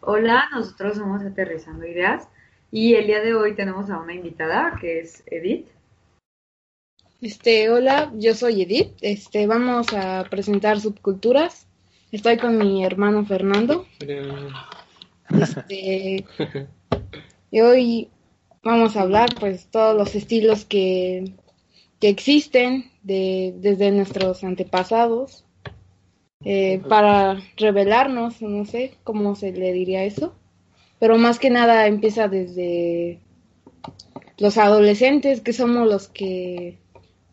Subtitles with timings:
[0.00, 2.28] Hola, nosotros somos Aterrizando Ideas
[2.70, 5.66] y el día de hoy tenemos a una invitada que es Edith.
[7.20, 8.92] Este, hola, yo soy Edith.
[9.00, 11.66] Este, vamos a presentar subculturas.
[12.12, 13.86] Estoy con mi hermano Fernando.
[15.30, 16.24] Este,
[17.50, 18.08] y hoy
[18.62, 21.34] vamos a hablar pues todos los estilos que,
[21.98, 25.44] que existen de, desde nuestros antepasados
[26.44, 30.34] eh, para revelarnos, no sé cómo se le diría eso,
[30.98, 33.20] pero más que nada empieza desde
[34.38, 36.78] los adolescentes que somos los que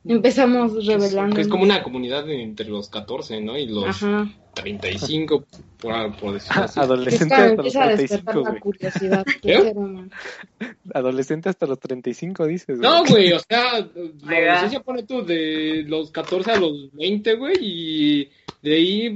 [0.08, 1.40] empezamos revelando.
[1.40, 3.58] Es como una comunidad entre los 14, ¿no?
[3.58, 4.30] Y los Ajá.
[4.56, 5.46] 35,
[5.78, 6.80] por, por decirlo así.
[6.80, 8.60] Adolescente hasta los 35, güey.
[8.60, 9.26] curiosidad.
[9.44, 9.74] ¿Eh?
[10.94, 12.80] Adolescente hasta los 35, dices.
[12.80, 13.80] No, güey, o sea,
[14.24, 18.30] la adolescencia pone tú de los 14 a los 20, güey, y
[18.62, 19.16] de ahí,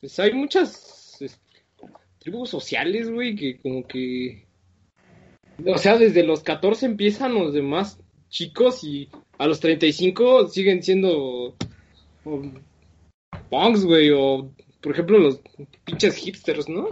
[0.00, 1.38] pues hay muchas este,
[2.18, 4.46] tribus sociales, güey, que como que...
[5.66, 7.98] O sea, desde los 14 empiezan los demás
[8.30, 11.54] chicos y a los 35 siguen siendo
[13.50, 15.40] punks, güey, o por ejemplo los
[15.84, 16.88] pinches hipsters, ¿no?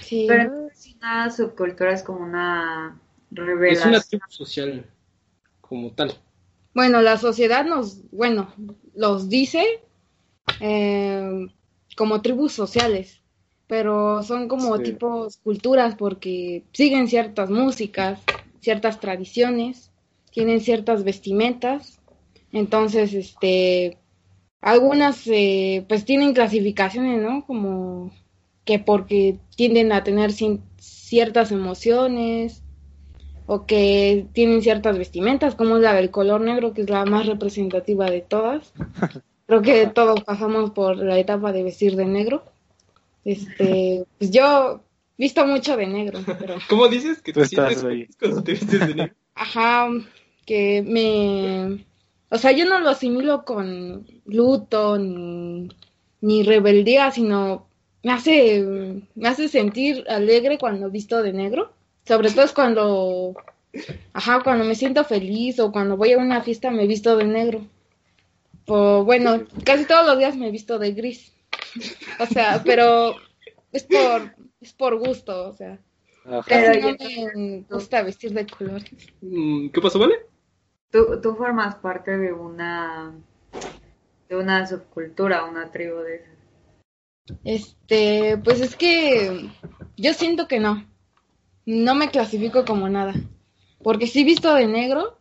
[0.00, 0.26] Sí.
[0.28, 2.98] Pero es una subcultura, es como una
[3.30, 3.94] revelación.
[3.94, 4.86] Es una tribu social,
[5.60, 6.14] como tal.
[6.74, 8.52] Bueno, la sociedad nos, bueno,
[8.94, 9.64] los dice
[10.60, 11.46] eh,
[11.96, 13.20] como tribus sociales,
[13.66, 18.20] pero son como tipos culturas porque siguen ciertas músicas,
[18.60, 19.91] ciertas tradiciones
[20.32, 22.00] tienen ciertas vestimentas,
[22.52, 23.98] entonces, este,
[24.60, 27.44] algunas, eh, pues tienen clasificaciones, ¿no?
[27.46, 28.12] Como
[28.64, 30.32] que porque tienden a tener
[30.76, 32.62] ciertas emociones
[33.46, 37.26] o que tienen ciertas vestimentas, como es la del color negro, que es la más
[37.26, 38.72] representativa de todas.
[39.46, 42.44] Creo que todos pasamos por la etapa de vestir de negro.
[43.24, 44.82] Este, pues yo
[45.18, 46.56] visto mucho de negro, pero...
[46.68, 48.08] ¿Cómo dices que tú estás ahí?
[48.18, 49.14] cuando te vistes de negro?
[49.34, 49.88] Ajá,
[50.46, 51.84] que me...
[52.30, 55.68] O sea, yo no lo asimilo con luto ni,
[56.20, 57.66] ni rebeldía, sino
[58.02, 58.64] me hace,
[59.14, 61.72] me hace sentir alegre cuando visto de negro.
[62.06, 63.34] Sobre todo es cuando,
[64.12, 67.66] ajá, cuando me siento feliz o cuando voy a una fiesta me visto de negro.
[68.66, 71.32] O, bueno, casi todos los días me he visto de gris.
[72.18, 73.14] O sea, pero
[73.72, 75.78] es por, es por gusto, o sea.
[76.46, 76.96] Casi no
[77.34, 78.92] me gusta vestir de colores.
[79.20, 80.14] Mm, ¿Qué pasó, Vale?
[80.92, 83.14] Tú, tú formas parte de una
[84.28, 86.32] de una subcultura, una tribu de esas.
[87.44, 89.50] Este, pues es que
[89.96, 90.86] yo siento que no.
[91.64, 93.14] No me clasifico como nada.
[93.82, 95.18] Porque si visto de negro,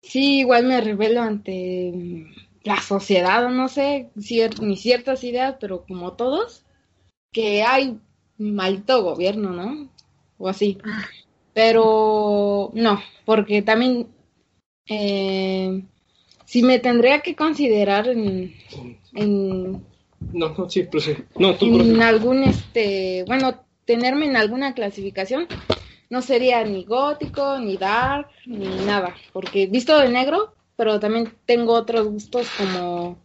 [0.00, 2.26] sí igual me revelo ante
[2.62, 4.10] la sociedad, no sé,
[4.60, 6.64] ni ciertas ideas, pero como todos,
[7.32, 8.00] que hay
[8.38, 9.90] maldito gobierno, ¿no?
[10.38, 10.78] O así.
[10.84, 11.04] Ah.
[11.52, 14.08] Pero no, porque también
[14.86, 15.82] eh,
[16.44, 18.54] si me tendría que considerar en,
[19.14, 19.72] en
[20.32, 21.14] no, no, sí, pero sí.
[21.36, 25.46] No, tú en algún este, bueno, tenerme en alguna clasificación
[26.08, 31.74] no sería ni gótico, ni dark, ni nada, porque visto de negro, pero también tengo
[31.74, 33.16] otros gustos como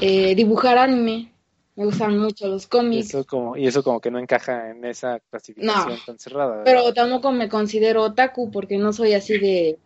[0.00, 1.32] eh, dibujar anime.
[1.74, 3.08] Me gustan mucho los cómics.
[3.08, 6.64] Eso como, y eso como que no encaja en esa clasificación tan cerrada.
[6.64, 9.78] Pero tampoco me considero otaku porque no soy así de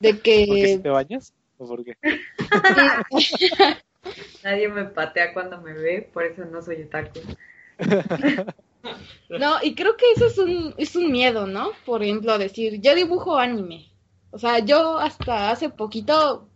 [0.00, 0.46] de que...
[0.46, 1.34] ¿Por qué te bañas?
[1.58, 1.96] ¿O por qué?
[4.42, 7.20] Nadie me patea cuando me ve, por eso no soy otaku.
[9.28, 11.70] No, y creo que eso es un, es un miedo, ¿no?
[11.86, 13.90] Por ejemplo, decir, yo dibujo anime.
[14.30, 16.48] O sea, yo hasta hace poquito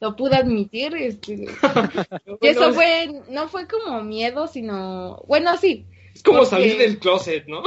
[0.00, 0.94] lo pude admitir.
[0.96, 1.46] Este,
[2.40, 7.46] y eso fue, no fue como miedo, sino, bueno, sí, es como salir del closet,
[7.46, 7.62] ¿no?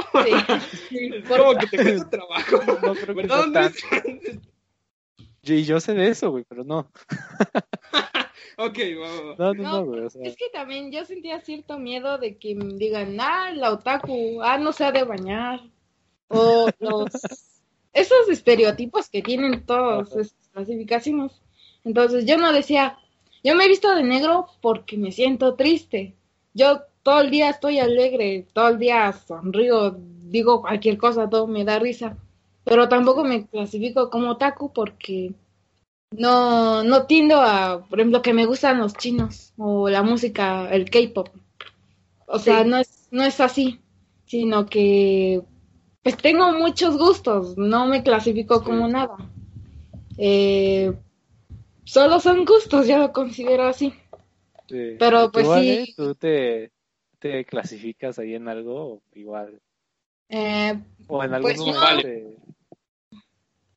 [0.89, 1.11] Sí.
[1.13, 2.57] es como que te cuesta trabajo.
[2.81, 4.39] No creo que
[5.43, 6.91] Y yo sé de eso, güey, pero no.
[8.57, 9.39] ok, vamos.
[9.39, 10.01] No, no, no, güey.
[10.01, 10.23] O sea...
[10.23, 14.57] Es que también yo sentía cierto miedo de que me digan, ah, la otaku, ah,
[14.57, 15.61] no se ha de bañar.
[16.27, 17.09] O los.
[17.95, 21.31] esos estereotipos que tienen todas esas clasificaciones.
[21.83, 22.99] Entonces yo no decía,
[23.43, 26.13] yo me he visto de negro porque me siento triste.
[26.53, 31.63] Yo todo el día estoy alegre, todo el día sonrío, digo cualquier cosa, todo me
[31.63, 32.17] da risa.
[32.63, 35.31] Pero tampoco me clasifico como taku porque
[36.09, 40.89] no, no tiendo a, por ejemplo, que me gustan los chinos o la música, el
[40.89, 41.29] K-pop.
[42.25, 43.79] O sea, no es, no es así,
[44.25, 45.43] sino que
[46.01, 49.17] pues tengo muchos gustos, no me clasifico como nada.
[50.17, 50.91] Eh,
[51.83, 53.93] solo son gustos, ya lo considero así.
[54.67, 55.93] Pero pues sí.
[55.95, 56.71] ¿Tú te,
[57.25, 59.59] te clasificas ahí en algo igual?
[60.29, 62.37] Eh, o en algún pues, no vale.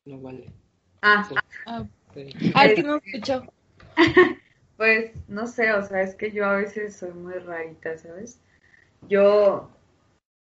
[0.05, 0.45] No vale.
[1.01, 1.27] Ah,
[1.65, 2.29] ah, Sí.
[2.53, 3.43] ay, que no escuchó.
[4.77, 8.39] pues no sé, o sea, es que yo a veces soy muy rarita, ¿sabes?
[9.07, 9.69] Yo,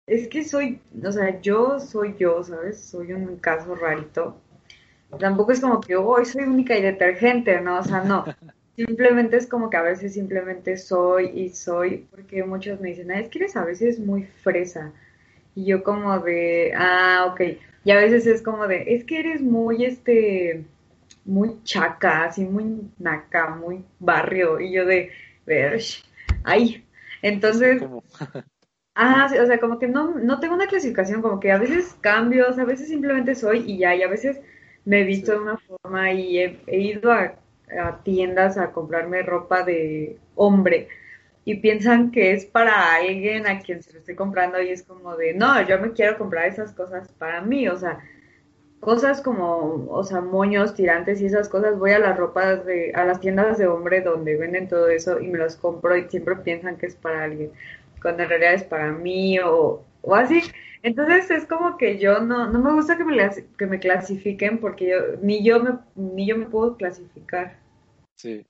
[0.05, 2.81] es que soy, o sea, yo soy yo, ¿sabes?
[2.81, 4.41] Soy un caso rarito.
[5.19, 7.79] Tampoco es como que, hoy soy única y detergente, ¿no?
[7.79, 8.25] O sea, no.
[8.87, 13.19] Simplemente es como que a veces simplemente soy y soy, porque muchos me dicen, "Ah,
[13.19, 14.93] es que eres a veces muy fresa.
[15.55, 17.41] Y yo como de, ah, ok.
[17.85, 20.65] Y a veces es como de, es que eres muy, este,
[21.25, 24.59] muy chaca, así muy naca, muy barrio.
[24.59, 25.11] Y yo de,
[26.43, 26.85] ay.
[27.21, 27.83] Entonces,
[28.95, 31.95] ah, sí, o sea, como que no, no tengo una clasificación, como que a veces
[32.01, 34.39] cambio, o sea, a veces simplemente soy y ya, y a veces
[34.85, 35.37] me he visto Sí.
[35.37, 37.35] de una forma y he, he ido a,
[37.77, 40.87] a tiendas a comprarme ropa de hombre.
[41.45, 45.15] Y piensan que es para alguien a quien se lo estoy comprando y es como
[45.15, 47.99] de, no, yo me quiero comprar esas cosas para mí, o sea,
[48.79, 53.03] cosas como, o sea, moños, tirantes y esas cosas, voy a las ropas de, a
[53.05, 56.77] las tiendas de hombre donde venden todo eso y me los compro y siempre piensan
[56.77, 57.51] que es para alguien,
[58.01, 60.41] cuando en realidad es para mí o, o así.
[60.81, 64.59] Entonces es como que yo no, no me gusta que me, las- que me clasifiquen
[64.59, 67.59] porque yo, ni yo me, ni yo me puedo clasificar.
[68.15, 68.45] Sí.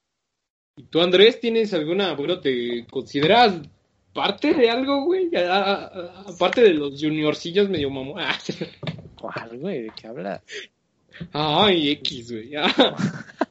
[0.78, 3.60] ¿Y tú, Andrés, tienes alguna, bueno, te consideras
[4.14, 5.30] parte de algo, güey?
[5.36, 8.20] Aparte de los juniorcillos medio mamón.
[8.20, 8.38] Ah.
[9.20, 9.82] ¿Cuál, güey?
[9.84, 10.42] ¿De qué hablas?
[11.34, 12.56] Ay, X, güey.
[12.56, 12.96] Ah.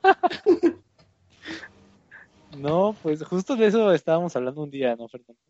[2.56, 5.40] No, pues justo de eso estábamos hablando un día, ¿no, Fernando?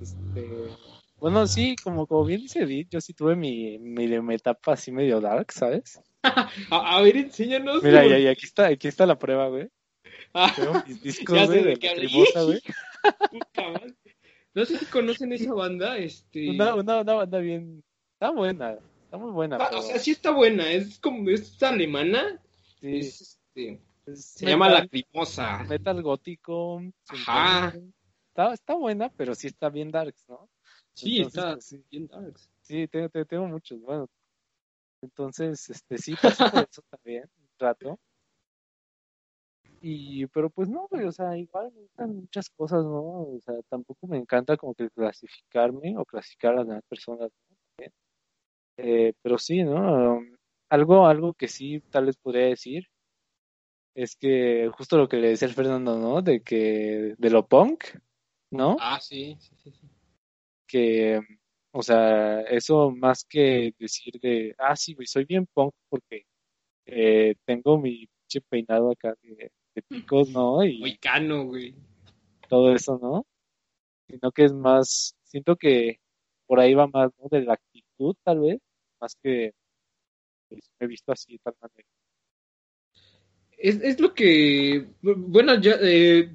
[0.00, 0.68] Este,
[1.18, 4.92] bueno, sí, como, como bien dice Edith, yo sí tuve mi, mi, mi etapa así
[4.92, 6.00] medio dark, ¿sabes?
[6.70, 7.82] A, a ver, enséñanos.
[7.82, 8.22] Mira, güey.
[8.22, 9.68] y, y aquí está, aquí está la prueba, güey.
[10.32, 11.70] Ah, mis discos, Ya sé güey, de.
[11.76, 12.60] Lacrimosa, güey.
[14.54, 16.50] No sé si conocen esa banda, este...
[16.50, 17.82] Una, una, una banda bien,
[18.12, 19.56] está buena, está muy buena.
[19.56, 22.40] Ah, pero o sea, sí está buena, es como, es alemana,
[22.80, 23.20] sí, es,
[23.56, 25.64] este, es se llama metal- Lacrimosa.
[25.64, 26.80] Metal gótico.
[27.08, 27.74] Ajá.
[28.28, 30.48] Está, está buena, pero sí está bien darks, ¿no?
[30.94, 31.84] Sí, Entonces, está pues, sí.
[31.90, 32.50] bien darks.
[32.62, 34.08] Sí, tengo, tengo, muchos, bueno.
[35.02, 37.98] Entonces, este, sí, pasé por eso también, un rato.
[39.80, 43.02] Y, pero pues no, güey, o sea, igual me gustan muchas cosas, ¿no?
[43.02, 47.56] O sea, tampoco me encanta como que clasificarme o clasificar a las demás personas, ¿no?
[48.76, 50.16] Eh, pero sí, ¿no?
[50.16, 50.36] Um,
[50.68, 52.88] algo, algo que sí tal vez podría decir
[53.94, 56.22] es que justo lo que le decía el Fernando, ¿no?
[56.22, 57.84] De que, de lo punk,
[58.50, 58.76] ¿no?
[58.80, 59.70] Ah, sí, sí, sí.
[59.70, 59.93] sí.
[60.74, 61.20] Que,
[61.70, 66.26] o sea, eso más que decir de, ah, sí, güey, soy bien punk porque
[66.84, 70.64] eh, tengo mi pinche peinado acá de, de picos, ¿no?
[70.64, 71.76] Y Moicano, güey.
[72.48, 73.24] todo eso, ¿no?
[74.08, 76.00] Sino que es más, siento que
[76.46, 77.28] por ahí va más, ¿no?
[77.30, 78.58] De la actitud, tal vez,
[79.00, 79.52] más que
[80.48, 81.88] pues, me he visto así de tal manera.
[83.56, 86.30] Es, es lo que, bueno, ya, eh,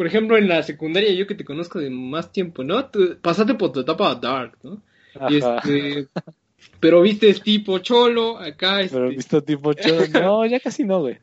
[0.00, 2.86] por ejemplo, en la secundaria, yo que te conozco de más tiempo, ¿no?
[2.86, 4.82] Tú pasaste por tu etapa dark, ¿no?
[5.28, 6.08] Y este,
[6.80, 11.00] pero viste tipo cholo, acá, este, Pero he visto tipo cholo, no, ya casi no,
[11.00, 11.18] güey.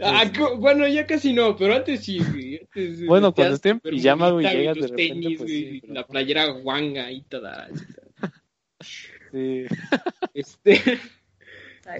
[0.00, 3.80] ah, co- bueno, ya casi no, pero antes sí, güey, antes, Bueno, cuando esté en
[3.80, 7.68] pijama, güey, llegas de repente, tenis, pues, sí, pero la playera guanga y toda,
[9.32, 9.64] Sí,
[10.34, 11.00] este, Está bien.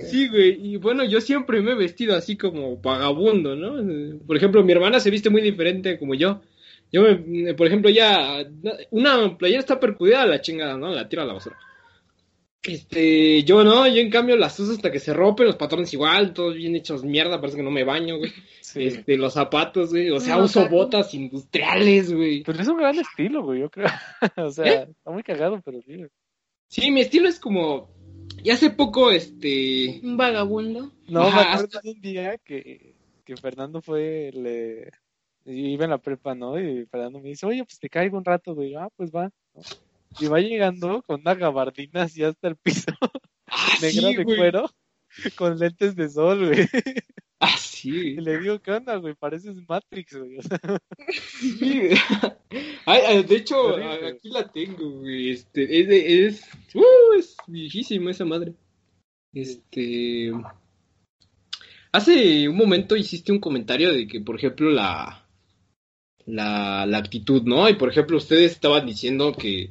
[0.03, 3.79] Sí, güey, y bueno, yo siempre me he vestido así como vagabundo, ¿no?
[3.81, 6.41] Eh, Por ejemplo, mi hermana se viste muy diferente como yo.
[6.91, 8.45] Yo, me, por ejemplo, ya
[8.91, 10.91] una playera está percudida a la chingada, ¿no?
[10.91, 11.59] La tiro a la basura.
[12.62, 16.33] Este, yo no, yo en cambio las uso hasta que se rompen, los patrones igual,
[16.33, 18.33] todos bien hechos mierda, parece que no me baño, güey.
[18.62, 18.85] sí.
[18.85, 22.43] Este, los zapatos, güey, o sea, No, uso botas industriales, güey.
[22.43, 23.88] Pero es un gran estilo, güey, yo creo.
[24.37, 26.07] O sea, está muy cagado, pero sí.
[26.69, 27.94] Sí, mi estilo es como,
[28.45, 30.93] y hace poco, este, Un vagabundo.
[31.09, 31.55] No, me Ajá.
[31.55, 34.91] acuerdo de un día que, que Fernando fue, le
[35.47, 36.61] iba en la prepa, ¿no?
[36.61, 38.75] Y Fernando me dice, oye, pues te caigo un rato, güey.
[38.75, 39.31] Ah, pues va.
[39.55, 39.63] ¿no?
[40.21, 43.11] Y va llegando con una gabardina así hasta el piso, ah,
[43.83, 44.37] negra sí, de güey.
[44.37, 44.71] cuero,
[45.37, 46.69] con lentes de sol, güey.
[47.41, 49.14] Ah, sí, le digo, ¿qué onda, güey?
[49.14, 50.38] Pareces Matrix, güey.
[50.38, 50.59] O sea,
[51.09, 51.91] Sí,
[52.87, 55.31] Ay, ay, de hecho, aquí la tengo, güey.
[55.31, 56.43] Este, es, de- es,
[56.75, 58.55] uh, es viejísima esa madre.
[59.35, 60.33] Este,
[61.93, 65.26] hace un momento hiciste un comentario de que, por ejemplo, la,
[66.26, 67.69] la, la actitud, ¿no?
[67.69, 69.71] Y por ejemplo, ustedes estaban diciendo que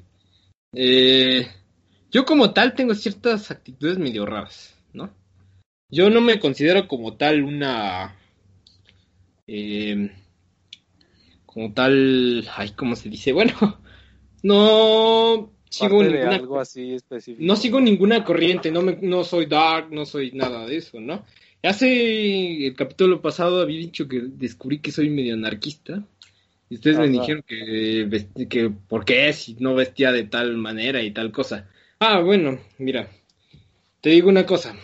[0.76, 1.48] eh,
[2.12, 4.73] yo como tal tengo ciertas actitudes medio raras.
[5.94, 8.16] Yo no me considero como tal una...
[9.46, 10.10] eh,
[11.46, 13.32] como tal, ay, ¿cómo se dice?
[13.32, 13.54] Bueno,
[14.44, 17.46] no sigo ninguna, algo así específico.
[17.46, 21.26] No sigo ninguna corriente, no, me, no soy dark, no soy nada de eso, ¿no?
[21.62, 26.04] Hace el capítulo pasado había dicho que descubrí que soy medio anarquista.
[26.70, 31.12] Y ustedes me dijeron que, que por qué si no vestía de tal manera y
[31.12, 31.70] tal cosa.
[32.00, 33.12] Ah, bueno, mira,
[34.02, 34.76] te digo una cosa.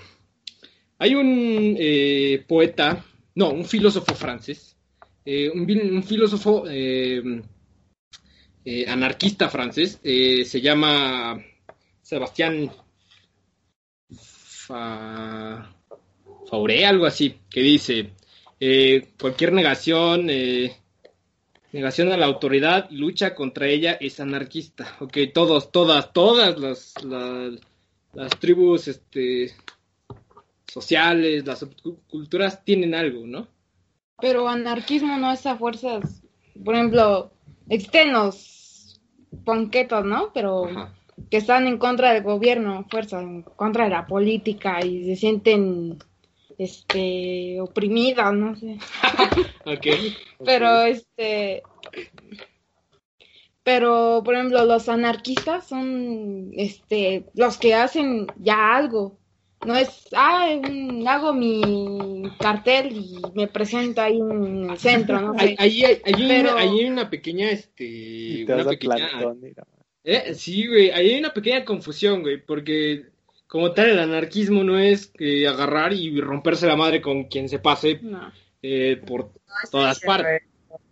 [1.02, 4.76] Hay un eh, poeta, no, un filósofo francés,
[5.24, 7.42] eh, un, filósofo eh,
[8.86, 11.42] anarquista francés, se llama
[12.02, 12.70] Sebastián
[16.50, 18.12] Fauré, algo así, que dice,
[19.18, 20.28] cualquier negación,
[21.72, 24.98] negación a la autoridad y lucha contra ella es anarquista.
[25.00, 26.94] Ok, todos, todas, todas las,
[28.14, 29.54] las tribus este,
[30.72, 33.48] sociales, las subculturas tienen algo, ¿no?
[34.22, 36.22] Pero anarquismo no es a fuerzas,
[36.64, 37.32] por ejemplo,
[37.70, 39.02] existen los
[39.46, 40.32] ponquetos, ¿no?
[40.34, 40.70] Pero
[41.30, 45.98] que están en contra del gobierno, fuerza, en contra de la política y se sienten
[46.58, 48.78] este oprimidas, no sé.
[49.66, 50.16] okay.
[50.44, 51.64] Pero este
[53.64, 59.18] pero por ejemplo los anarquistas son este los que hacen ya algo
[59.66, 60.48] no es ah
[61.08, 65.56] hago mi cartel y me presento ahí en el centro no sé.
[65.58, 69.10] ahí, hay una, pequeña este una pequeña
[70.04, 70.34] ¿Eh?
[70.34, 73.06] sí güey ahí hay una pequeña confusión güey porque
[73.48, 77.60] como tal el anarquismo no es que agarrar y romperse la madre con quien se
[77.60, 78.00] pase
[78.62, 79.32] eh, por
[79.72, 80.44] todas partes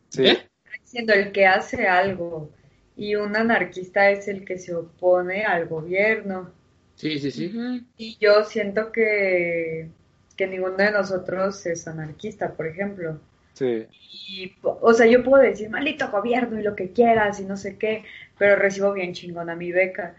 [0.10, 0.26] ¿Sí?
[0.26, 0.48] ¿Eh?
[0.84, 2.50] siendo el que hace algo
[2.98, 6.52] y un anarquista es el que se opone al gobierno.
[6.98, 7.86] Sí, sí, sí.
[7.96, 9.88] Y yo siento que,
[10.36, 13.20] que ninguno de nosotros es anarquista, por ejemplo.
[13.54, 13.86] Sí.
[14.28, 17.78] Y, o sea, yo puedo decir, maldito gobierno y lo que quieras y no sé
[17.78, 18.04] qué,
[18.38, 20.16] pero recibo bien chingona mi beca.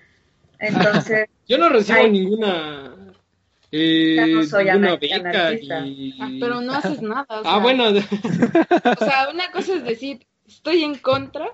[0.61, 1.29] Entonces...
[1.49, 2.95] yo no recibo ninguna...
[3.71, 7.27] Eh, no soy beca ah, pero no haces nada.
[7.29, 7.89] ah, bueno.
[7.89, 11.53] o sea, una cosa es decir, estoy en contra.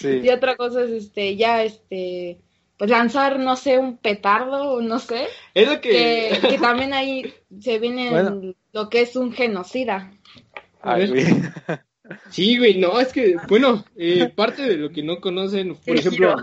[0.00, 2.38] Y otra cosa es este, ya este,
[2.76, 5.28] pues lanzar, no sé, un petardo, no sé.
[5.54, 6.38] Es lo que...
[6.40, 10.12] que, también ahí se viene lo que es un genocida.
[12.30, 16.36] Sí, güey, no, es que, bueno, eh, parte de lo que no conocen, por ejemplo,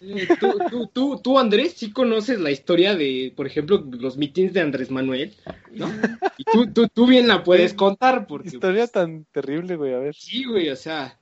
[0.00, 4.52] eh, tú, tú, tú, tú, Andrés, sí conoces la historia de, por ejemplo, los mítines
[4.52, 5.34] de Andrés Manuel,
[5.72, 5.88] ¿no?
[6.38, 8.48] Y tú, tú, tú bien la puedes contar, porque...
[8.48, 10.14] Historia pues, tan terrible, güey, a ver.
[10.14, 11.17] Sí, güey, o sea,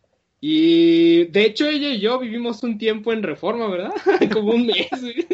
[0.49, 3.91] y de hecho ella y yo vivimos un tiempo en reforma, ¿verdad?
[4.33, 5.27] Como un mes, güey.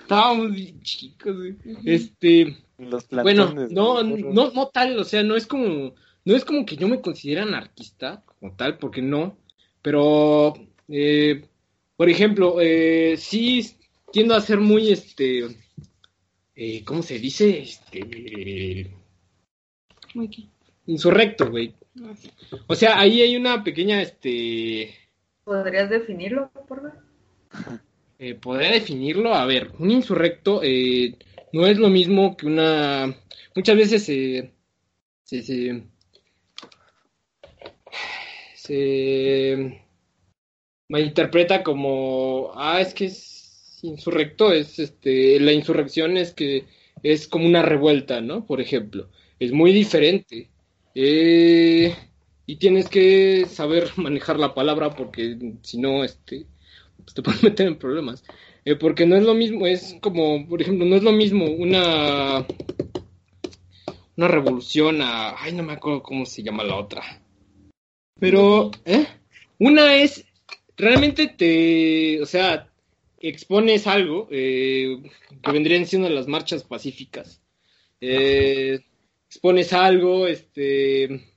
[0.00, 0.50] Estábamos
[0.82, 1.36] chicos.
[1.84, 2.56] Este...
[2.76, 6.74] Los bueno, no, no, no tal, o sea, no es como, no es como que
[6.74, 9.38] yo me considere anarquista, como tal, porque no,
[9.80, 10.54] pero,
[10.88, 11.44] eh,
[11.96, 13.76] por ejemplo, eh, sí
[14.10, 15.46] tiendo a ser muy, este,
[16.56, 17.60] eh, ¿cómo se dice?
[17.60, 18.90] Este,
[20.14, 20.48] muy
[20.86, 21.74] insurrecto, güey.
[22.66, 24.94] O sea, ahí hay una pequeña, este...
[25.44, 27.82] ¿Podrías definirlo, por favor?
[28.18, 29.34] Eh, ¿Podría definirlo?
[29.34, 31.16] A ver, un insurrecto eh,
[31.52, 33.14] no es lo mismo que una...
[33.54, 34.52] Muchas veces se...
[35.22, 35.82] se, se,
[38.54, 39.84] se
[40.88, 46.64] malinterpreta como, ah, es que es insurrecto, es este, la insurrección es que
[47.02, 48.46] es como una revuelta, ¿no?
[48.46, 50.50] Por ejemplo, es muy diferente.
[50.94, 51.94] Eh,
[52.46, 56.46] y tienes que saber manejar la palabra porque si no, este,
[56.96, 58.24] pues te puedes meter en problemas.
[58.64, 62.46] Eh, porque no es lo mismo, es como, por ejemplo, no es lo mismo una
[64.16, 67.02] una revolución a, ay, no me acuerdo cómo se llama la otra.
[68.18, 69.06] Pero, ¿eh?
[69.58, 70.24] Una es,
[70.76, 72.70] realmente te, o sea,
[73.20, 75.02] expones algo eh,
[75.42, 77.40] que vendrían siendo las marchas pacíficas.
[78.00, 78.80] Eh,
[79.34, 81.34] expones algo, este,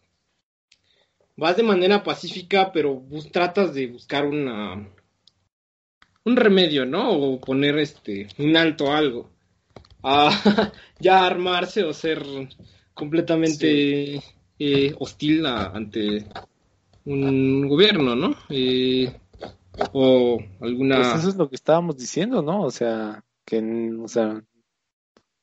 [1.35, 4.87] vas de manera pacífica, pero tratas de buscar una,
[6.23, 7.09] un remedio, ¿no?
[7.11, 9.31] O poner este, un alto a algo.
[10.03, 10.29] A
[10.99, 12.23] ya armarse o ser
[12.93, 14.21] completamente
[14.59, 16.27] eh, hostil ante
[17.03, 18.35] un gobierno, ¿no?
[18.49, 19.11] Eh,
[19.91, 20.97] o alguna...
[20.97, 22.61] Pues eso es lo que estábamos diciendo, ¿no?
[22.61, 24.43] O sea, que, o sea,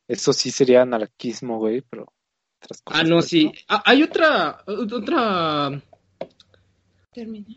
[0.07, 2.13] eso sí sería anarquismo, güey, pero
[2.87, 3.53] Ah, no, sí.
[3.69, 5.83] Ah, hay otra, otra...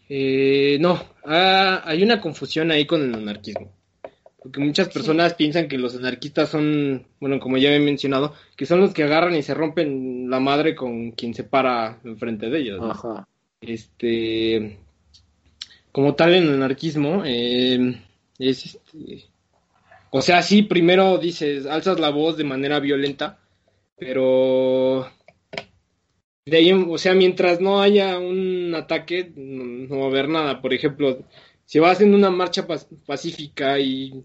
[0.10, 3.72] Eh, no, ah, hay una confusión ahí con el anarquismo.
[4.42, 8.80] Porque muchas personas piensan que los anarquistas son, bueno, como ya he mencionado, que son
[8.80, 12.82] los que agarran y se rompen la madre con quien se para enfrente de ellos.
[12.84, 13.28] Ajá.
[13.60, 14.78] Este,
[15.92, 18.00] como tal en anarquismo, eh,
[18.38, 19.26] es este,
[20.10, 23.40] o sea, sí, primero dices, alzas la voz de manera violenta,
[23.98, 25.10] pero
[26.48, 30.62] de ahí, o sea, mientras no haya un ataque, no, va a haber nada.
[30.62, 31.26] Por ejemplo,
[31.66, 32.66] si vas en una marcha
[33.06, 34.24] pacífica y,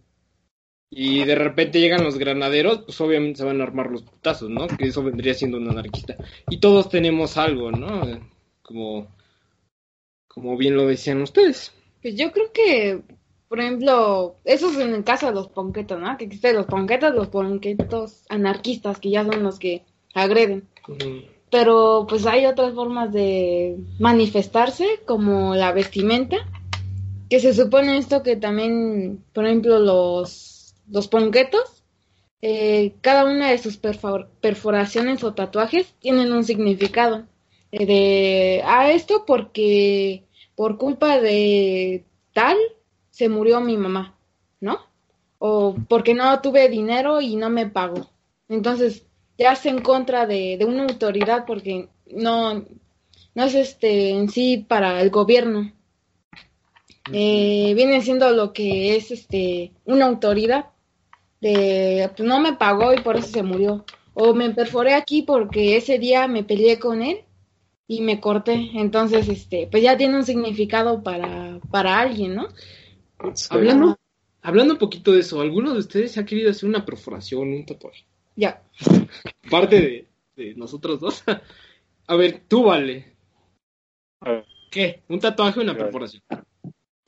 [0.89, 4.69] y de repente llegan los granaderos, pues obviamente se van a armar los putazos, ¿no?
[4.69, 6.17] Que eso vendría siendo un anarquista.
[6.49, 8.03] Y todos tenemos algo, ¿no?
[8.63, 9.09] Como,
[10.29, 11.73] como bien lo decían ustedes.
[12.03, 13.03] Pues yo creo que,
[13.53, 16.17] por ejemplo, eso es en el caso de los ponquetos, ¿no?
[16.17, 19.83] Que existen los ponquetos, los ponquetos anarquistas, que ya son los que
[20.15, 20.69] agreden
[21.53, 26.39] pero pues hay otras formas de manifestarse, como la vestimenta,
[27.29, 31.85] que se supone esto que también, por ejemplo, los, los ponquetos,
[32.41, 37.27] eh, cada una de sus perforaciones o tatuajes tienen un significado.
[37.71, 40.25] Eh, de, a ah, esto porque
[40.57, 42.57] por culpa de tal
[43.23, 44.19] se murió mi mamá,
[44.59, 44.81] ¿no?
[45.39, 48.11] O porque no tuve dinero y no me pagó.
[48.49, 49.07] Entonces,
[49.39, 52.65] ya en contra de, una autoridad porque no,
[53.37, 55.73] no es este en sí para el gobierno.
[57.13, 60.67] Eh, viene siendo lo que es este una autoridad
[61.41, 65.77] de pues no me pagó y por eso se murió o me perforé aquí porque
[65.77, 67.19] ese día me peleé con él
[67.89, 72.49] y me corté entonces este pues ya tiene un significado para para alguien no
[73.51, 73.99] hablando
[74.43, 78.05] hablando un poquito de eso alguno de ustedes ha querido hacer una perforación un tatuaje
[78.37, 78.63] ya.
[79.51, 81.25] Parte de, nosotros dos.
[82.07, 83.13] A ver, tú vale.
[84.71, 85.03] ¿Qué?
[85.09, 86.23] ¿Un tatuaje o una perforación?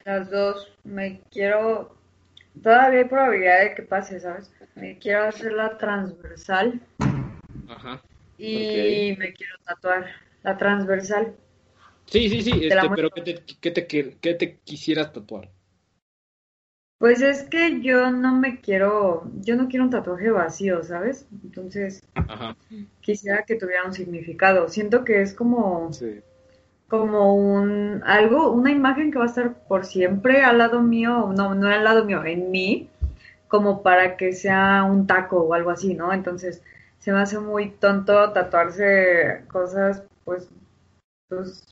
[0.05, 0.73] Las dos.
[0.85, 1.97] Me quiero.
[2.63, 4.53] Todavía hay probabilidad de que pase, ¿sabes?
[4.75, 6.81] Me quiero hacer la transversal.
[7.69, 8.03] Ajá.
[8.39, 10.07] Y me quiero tatuar
[10.43, 11.35] la transversal.
[12.07, 15.51] Sí, sí, sí, este, pero ¿qué te, qué, te, ¿qué te quisieras tatuar?
[16.99, 21.27] Pues es que yo no me quiero, yo no quiero un tatuaje vacío, ¿sabes?
[21.43, 22.03] Entonces,
[23.01, 24.69] quisiera que tuviera un significado.
[24.69, 25.91] Siento que es como,
[26.89, 31.55] como un, algo, una imagen que va a estar por siempre al lado mío, no,
[31.55, 32.89] no al lado mío, en mí,
[33.49, 36.13] como para que sea un taco o algo así, ¿no?
[36.13, 36.63] Entonces,
[37.01, 40.49] se me hace muy tonto tatuarse cosas, pues,
[41.29, 41.67] pues,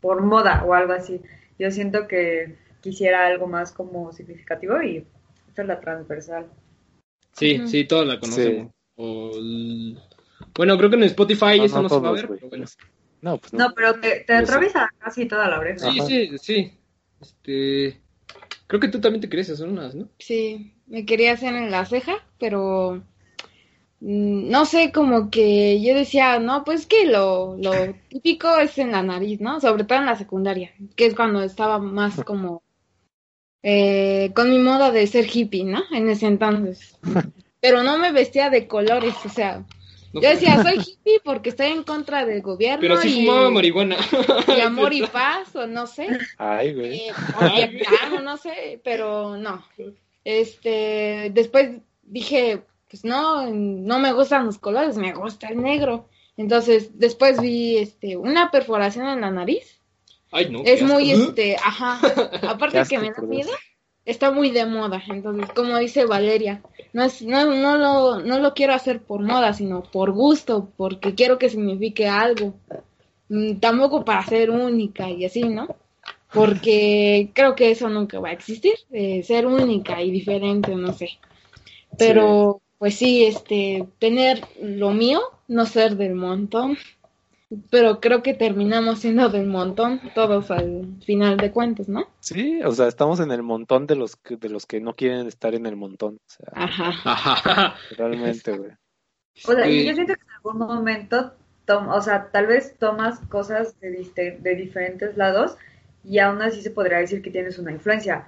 [0.00, 1.20] por moda o algo así.
[1.58, 5.04] Yo siento que quisiera algo más como significativo y
[5.48, 6.46] esta es la transversal.
[7.32, 8.72] Sí, sí, todos la conocemos.
[8.96, 12.66] Bueno, creo que en Spotify eso no, se va a ver, pero bueno.
[13.20, 13.72] No, pues no.
[13.74, 15.90] pero te, te atraviesa casi toda la oreja.
[15.90, 16.78] Sí, sí, sí.
[17.20, 18.00] Este...
[18.68, 20.08] Creo que tú también te querías hacer unas, ¿no?
[20.18, 23.02] Sí, me quería hacer en la ceja, pero
[24.00, 27.72] mm, no sé, como que yo decía, no, pues que lo, lo
[28.10, 29.60] típico es en la nariz, ¿no?
[29.60, 32.62] Sobre todo en la secundaria, que es cuando estaba más como
[33.62, 35.82] eh, con mi moda de ser hippie, ¿no?
[35.90, 36.96] En ese entonces.
[37.60, 39.64] Pero no me vestía de colores, o sea,
[40.12, 42.80] yo decía, soy hippie porque estoy en contra del gobierno.
[42.80, 43.96] Pero sí fumaba marihuana.
[44.56, 46.08] Y amor y paz, o no sé.
[46.38, 47.08] Ay, güey.
[47.08, 47.82] Eh,
[48.16, 49.64] o no sé, pero no.
[50.24, 56.08] Este, después dije, pues no, no me gustan los colores, me gusta el negro.
[56.36, 59.77] Entonces, después vi este, una perforación en la nariz
[60.32, 62.00] es muy, este, ajá,
[62.48, 63.50] aparte que me da miedo,
[64.04, 65.02] está muy de moda.
[65.08, 66.62] Entonces, como dice Valeria,
[66.92, 71.14] no, es, no, no, lo, no lo quiero hacer por moda, sino por gusto, porque
[71.14, 72.54] quiero que signifique algo.
[73.28, 75.68] Mm, tampoco para ser única y así, ¿no?
[76.32, 78.74] Porque creo que eso nunca va a existir,
[79.22, 81.10] ser única y diferente, no sé.
[81.96, 86.76] Pero, pues sí, este, tener lo mío, no ser del montón
[87.70, 92.06] pero creo que terminamos siendo del montón todos al final de cuentas, ¿no?
[92.20, 95.26] Sí, o sea, estamos en el montón de los que, de los que no quieren
[95.26, 96.16] estar en el montón.
[96.16, 97.74] O sea, Ajá.
[97.96, 98.72] Realmente, güey.
[99.46, 101.32] O sea, y yo siento que en algún momento,
[101.68, 105.56] o sea, tal vez tomas cosas de, de diferentes lados
[106.04, 108.26] y aún así se podría decir que tienes una influencia.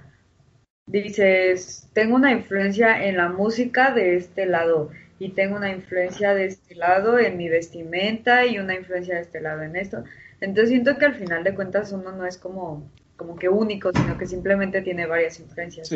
[0.86, 6.46] Dices, tengo una influencia en la música de este lado y tengo una influencia de
[6.46, 10.02] este lado en mi vestimenta y una influencia de este lado en esto.
[10.40, 14.16] Entonces siento que al final de cuentas uno no es como, como que único, sino
[14.16, 15.92] que simplemente tiene varias influencias.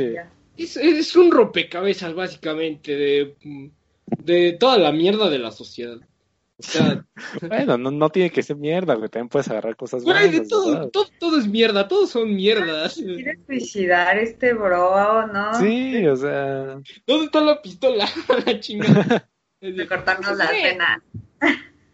[0.59, 3.35] Es, un rompecabezas básicamente de,
[4.23, 5.97] de toda la mierda de la sociedad.
[7.49, 9.09] bueno, no, no, tiene que ser mierda, güey.
[9.09, 10.49] También puedes agarrar cosas buenas.
[10.49, 10.89] todo,
[11.19, 12.95] todo, es mierda, todos son mierdas.
[12.95, 15.55] ¿Quieres suicidar este bro, no?
[15.55, 16.81] Sí, o sea.
[17.07, 18.09] ¿Dónde está la pistola?
[18.47, 19.29] la chingada.
[19.89, 21.03] cortarnos las venas.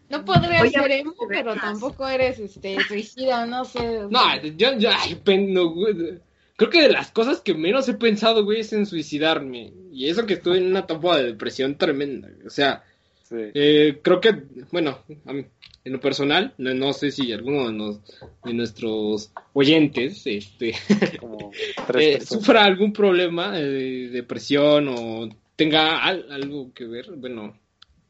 [0.09, 4.07] No podría ser emo, pero tampoco eres este suicida, no sé.
[4.09, 8.73] No, yo, yo ay, creo que de las cosas que menos he pensado, güey, es
[8.73, 9.73] en suicidarme.
[9.91, 12.29] Y eso que estuve en una etapa de depresión tremenda.
[12.45, 12.83] O sea,
[13.31, 17.99] eh, creo que, bueno, en lo personal, no, sé si alguno
[18.43, 20.73] de, nuestros oyentes este,
[21.99, 27.57] eh, sufra algún problema de depresión o tenga algo que ver, bueno,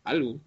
[0.04, 0.40] algo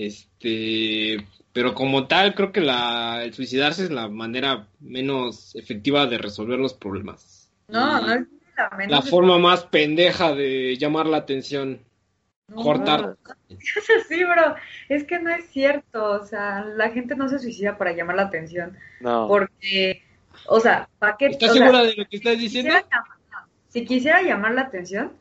[0.00, 6.16] este, pero como tal, creo que la, el suicidarse es la manera menos efectiva de
[6.16, 7.50] resolver los problemas.
[7.68, 8.92] No, no es la menos.
[8.92, 11.80] La forma más pendeja de llamar la atención.
[12.54, 13.16] Cortar.
[13.48, 14.54] Es así, bro.
[14.88, 16.04] Es que no es cierto.
[16.12, 18.76] O sea, la gente no se suicida para llamar la atención.
[19.00, 19.26] No.
[19.28, 20.02] Porque,
[20.46, 21.26] o sea, ¿para qué?
[21.26, 22.74] ¿Estás segura de lo que estás diciendo?
[23.68, 25.12] si quisiera llamar la atención,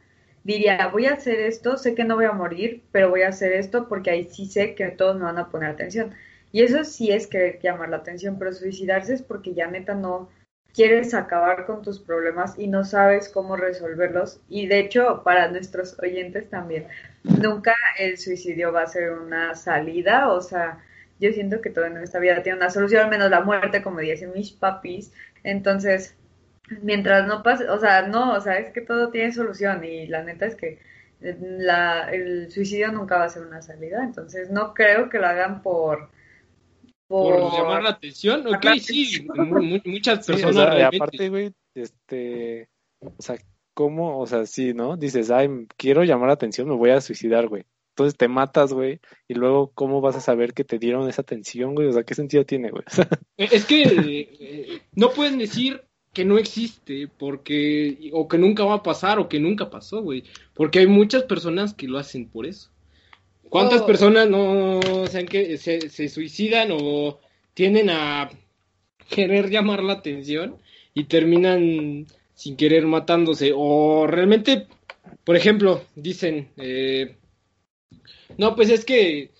[0.43, 3.53] diría, voy a hacer esto, sé que no voy a morir, pero voy a hacer
[3.53, 6.13] esto porque ahí sí sé que todos me van a poner atención.
[6.51, 10.29] Y eso sí es querer llamar la atención, pero suicidarse es porque ya neta no
[10.73, 14.39] quieres acabar con tus problemas y no sabes cómo resolverlos.
[14.49, 16.87] Y de hecho, para nuestros oyentes también,
[17.23, 20.79] nunca el suicidio va a ser una salida, o sea,
[21.19, 23.99] yo siento que todo en esta vida tiene una solución, al menos la muerte, como
[23.99, 25.11] dicen mis papis.
[25.43, 26.15] Entonces,
[26.81, 30.23] mientras no pase, o sea, no, o sea, es que todo tiene solución y la
[30.23, 30.79] neta es que
[31.21, 35.61] la, el suicidio nunca va a ser una salida, entonces no creo que lo hagan
[35.61, 36.09] por...
[37.09, 39.27] Por, llamar la atención, ok, sí,
[39.83, 40.55] muchas personas...
[40.55, 42.69] o sea, aparte, güey, este,
[42.99, 43.35] o sea,
[43.73, 44.19] ¿cómo?
[44.19, 44.95] O sea, sí, ¿no?
[44.95, 47.65] Dices, ay, quiero llamar la atención, me voy a suicidar, güey.
[47.93, 51.73] Entonces te matas, güey, y luego, ¿cómo vas a saber que te dieron esa atención,
[51.73, 51.87] güey?
[51.87, 52.83] O sea, ¿qué sentido tiene, güey?
[53.37, 53.81] es que
[54.39, 55.81] eh, no pueden decir
[56.13, 60.25] que no existe, porque, o que nunca va a pasar, o que nunca pasó, güey.
[60.53, 62.69] Porque hay muchas personas que lo hacen por eso.
[63.49, 63.85] ¿Cuántas oh.
[63.85, 67.19] personas no sean que se, se suicidan o
[67.53, 68.29] tienden a
[69.09, 70.57] querer llamar la atención
[70.93, 73.51] y terminan sin querer matándose?
[73.55, 74.67] O realmente,
[75.23, 77.17] por ejemplo, dicen, eh,
[78.37, 79.31] no, pues es que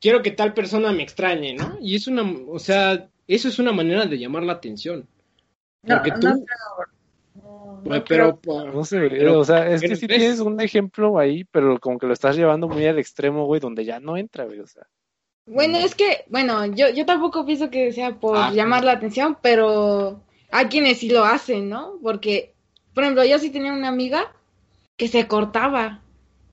[0.00, 1.78] quiero que tal persona me extrañe, ¿no?
[1.80, 5.08] Y es una, o sea, eso es una manera de llamar la atención.
[5.82, 6.28] Porque tú...
[6.28, 6.44] No,
[8.06, 8.38] pero,
[8.72, 12.12] no sé, o sea, es que si tienes un ejemplo ahí, pero como que lo
[12.12, 14.86] estás llevando muy al extremo, güey, donde ya no entra, güey, o sea.
[15.46, 19.38] Bueno, es que, bueno, yo, yo tampoco pienso que sea por ah, llamar la atención,
[19.40, 20.20] pero
[20.50, 21.98] hay quienes sí lo hacen, ¿no?
[22.02, 22.52] Porque,
[22.94, 24.32] por ejemplo, yo sí tenía una amiga
[24.96, 26.02] que se cortaba,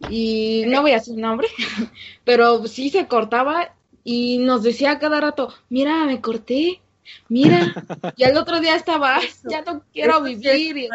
[0.09, 1.47] y no voy a decir nombre,
[2.23, 6.81] pero sí se cortaba y nos decía cada rato, mira, me corté,
[7.29, 7.73] mira,
[8.15, 10.89] y el otro día estaba, ya no quiero vivir.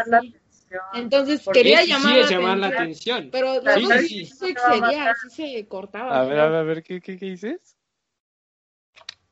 [0.95, 6.21] Entonces quería llamar, la, atención, Pero luego sí, se excedía, así se cortaba.
[6.21, 7.77] A ver, a ver, a ver, ¿qué, qué, qué dices?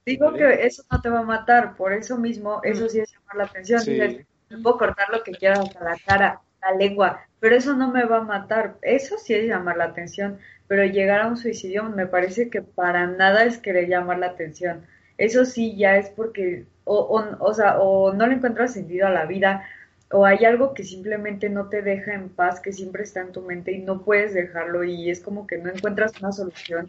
[0.05, 3.37] Digo que eso no te va a matar, por eso mismo, eso sí es llamar
[3.37, 3.85] la atención.
[3.85, 4.27] Dices,
[4.63, 8.19] puedo cortar lo que quieras hasta la cara, la lengua, pero eso no me va
[8.19, 8.79] a matar.
[8.83, 13.07] Eso sí es llamar la atención, pero llegar a un suicidio me parece que para
[13.07, 14.87] nada es querer llamar la atención
[15.19, 19.11] eso sí ya es porque o, o, o, sea, o no le encuentras sentido a
[19.11, 19.65] la vida,
[20.11, 23.43] o hay algo que simplemente no te deja en paz, que siempre está en tu
[23.43, 26.89] mente y no puedes dejarlo y es como que no encuentras una solución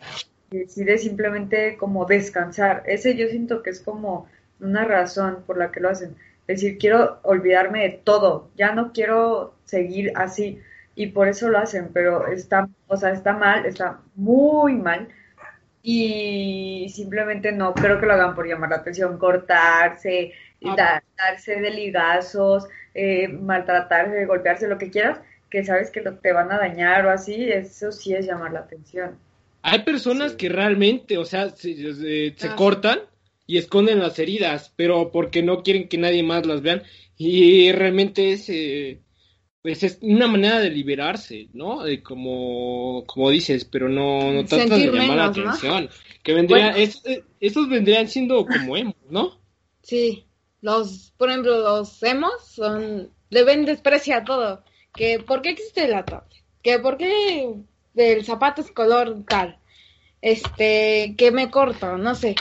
[0.51, 2.83] y decides simplemente como descansar.
[2.85, 4.27] Ese yo siento que es como
[4.59, 6.15] una razón por la que lo hacen.
[6.47, 10.61] Es decir, quiero olvidarme de todo, ya no quiero seguir así
[10.95, 15.09] y por eso lo hacen, pero está, o sea, está mal, está muy mal
[15.91, 21.02] y simplemente no creo que lo hagan por llamar la atención, cortarse, ah.
[21.17, 26.60] darse de ligazos, eh, maltratarse, golpearse, lo que quieras, que sabes que te van a
[26.60, 29.17] dañar o así, eso sí es llamar la atención.
[29.63, 32.56] Hay personas que realmente, o sea, se, ah.
[32.56, 32.99] cortan
[33.47, 36.84] y esconden las heridas, pero porque no quieren que nadie más las vean
[37.17, 38.47] y realmente es...
[38.49, 38.99] Eh,
[39.62, 41.84] pues es una manera de liberarse, ¿no?
[41.84, 45.89] De como, como dices, pero no, no tanto de llamar la atención.
[46.24, 49.39] Que vendría, eh, esos vendrían siendo como emos, ¿no?
[49.82, 50.26] Sí,
[50.62, 54.63] los, por ejemplo, los emos son, le ven desprecio a todo.
[54.93, 56.43] Que, ¿por qué existe la tablet?
[56.62, 57.54] Que, ¿por qué
[57.95, 59.60] el zapato es color tal?
[60.22, 62.36] Este, que me corto, no sé.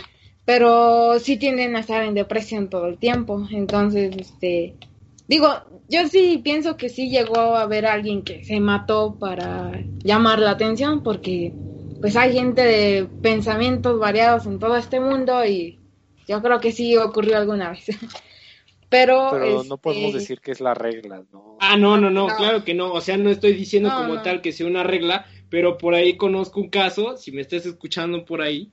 [0.44, 3.46] Pero sí tienden a estar en depresión todo el tiempo.
[3.50, 4.74] Entonces, este,
[5.28, 5.48] digo,
[5.88, 10.52] yo sí pienso que sí llegó a haber alguien que se mató para llamar la
[10.52, 11.52] atención porque
[12.00, 15.78] pues hay gente de pensamientos variados en todo este mundo y
[16.26, 17.86] yo creo que sí ocurrió alguna vez.
[18.90, 21.58] Pero, Pero no podemos decir que es la regla, ¿no?
[21.60, 22.90] Ah, no, no, no, claro que no.
[22.90, 26.58] O sea, no estoy diciendo como tal que sea una regla, pero por ahí conozco
[26.58, 28.72] un caso, si me estás escuchando por ahí,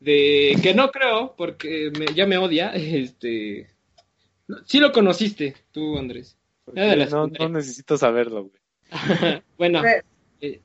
[0.00, 3.68] de que no creo, porque ya me odia, este...
[4.64, 6.36] Sí lo conociste, tú, Andrés.
[6.72, 8.60] No, no, necesito saberlo, güey.
[9.58, 9.82] bueno,
[10.40, 10.60] eh,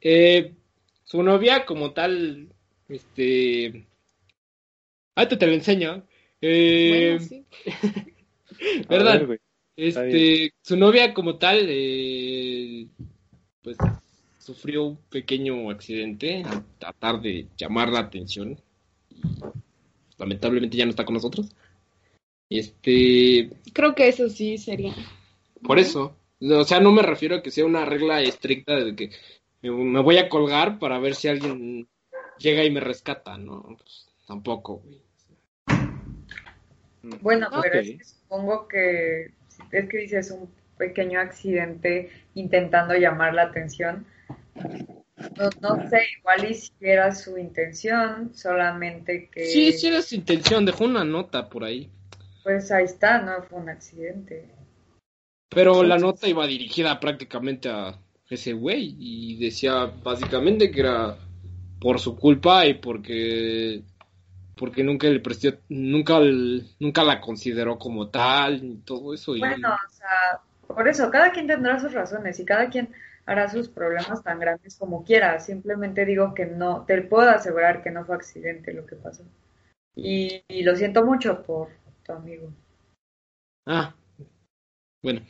[0.00, 0.54] eh,
[1.04, 2.48] su novia como tal,
[2.88, 3.86] este...
[5.14, 6.04] Ahorita te lo enseño.
[6.40, 7.18] Eh,
[8.88, 9.26] ¿Verdad?
[9.76, 12.86] este, su novia como tal, eh,
[13.62, 13.76] pues
[14.38, 18.58] sufrió un pequeño accidente al tratar de llamar la atención.
[20.18, 21.50] Lamentablemente ya no está con nosotros.
[22.50, 23.50] Este.
[23.72, 24.94] Creo que eso sí sería.
[25.62, 26.16] Por eso.
[26.40, 29.10] O sea, no me refiero a que sea una regla estricta de que
[29.62, 31.88] me voy a colgar para ver si alguien
[32.38, 33.76] llega y me rescata, ¿no?
[33.76, 35.02] Pues, tampoco, güey.
[37.20, 39.30] Bueno, pero es que supongo que
[39.72, 44.06] es que dices un pequeño accidente intentando llamar la atención.
[45.60, 49.46] No, sé, igual y si era su intención, solamente que...
[49.46, 51.90] Sí, sí era su intención, dejó una nota por ahí.
[52.48, 54.48] Pues ahí está, no fue un accidente.
[55.50, 57.98] Pero la nota iba dirigida prácticamente a
[58.30, 61.18] ese güey y decía básicamente que era
[61.78, 63.82] por su culpa y porque
[64.56, 66.20] porque nunca le prestó, nunca,
[66.80, 69.34] nunca la consideró como tal y todo eso.
[69.36, 72.88] Bueno, o sea, por eso, cada quien tendrá sus razones y cada quien
[73.26, 75.38] hará sus problemas tan grandes como quiera.
[75.38, 79.22] Simplemente digo que no, te puedo asegurar que no fue accidente lo que pasó.
[80.00, 81.70] Y, lo siento mucho por
[82.08, 82.52] tu amigo.
[83.66, 83.94] Ah,
[85.02, 85.20] bueno.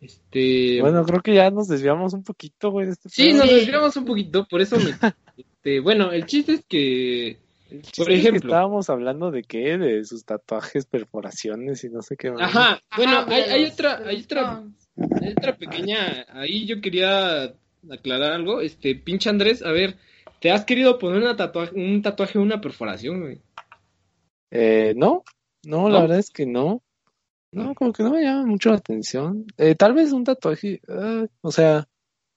[0.00, 0.80] Este...
[0.80, 2.88] Bueno, creo que ya nos desviamos un poquito, güey.
[2.88, 4.90] Este sí, nos desviamos un poquito, por eso me...
[5.36, 7.38] este, bueno, el chiste es que
[7.96, 8.48] por ejemplo.
[8.48, 12.42] estábamos hablando de qué, de sus tatuajes, perforaciones y no sé qué más.
[12.42, 14.64] Ajá, bueno, hay, otra, hay otra,
[15.20, 17.54] hay otra pequeña, ahí yo quería
[17.90, 19.96] aclarar algo, este, pinche Andrés, a ver,
[20.40, 23.40] ¿te has querido poner una tatuaje, un tatuaje o una perforación, güey?
[24.50, 25.24] Eh, no,
[25.64, 26.82] no, la verdad es que no.
[27.50, 29.46] No, como que no me llama mucho la atención.
[29.56, 31.88] Eh, tal vez un tatuaje, ah, o sea,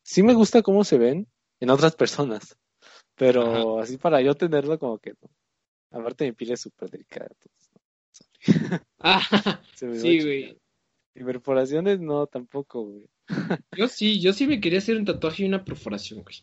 [0.03, 1.27] sí me gusta cómo se ven
[1.59, 2.57] en otras personas.
[3.15, 5.29] Pero así para yo tenerlo como que no.
[5.91, 7.29] Aparte mi piel es súper delicada.
[8.99, 9.21] ah,
[9.75, 10.57] sí, güey.
[11.13, 13.05] Y perforaciones no, tampoco, güey.
[13.77, 16.37] yo sí, yo sí me quería hacer un tatuaje y una perforación, güey.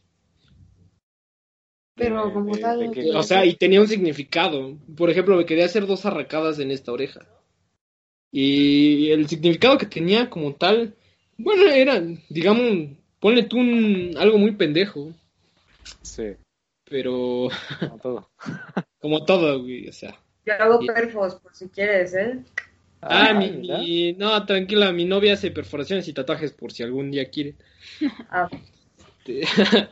[1.98, 2.92] Pero como tal...
[3.14, 4.76] o sea, y tenía un significado.
[4.96, 7.26] Por ejemplo, me quería hacer dos arracadas en esta oreja.
[8.30, 10.94] Y el significado que tenía como tal,
[11.36, 15.12] bueno, era, digamos, ponle tú un, algo muy pendejo.
[16.02, 16.36] Sí
[16.88, 17.48] pero...
[17.78, 18.30] Como todo.
[19.00, 20.18] como todo, güey, o sea.
[20.44, 22.38] Yo hago perfos, por si quieres, ¿eh?
[23.00, 27.54] Ah, mi, no, tranquila, mi novia hace perforaciones y tatuajes por si algún día quiere.
[28.30, 28.48] Ah.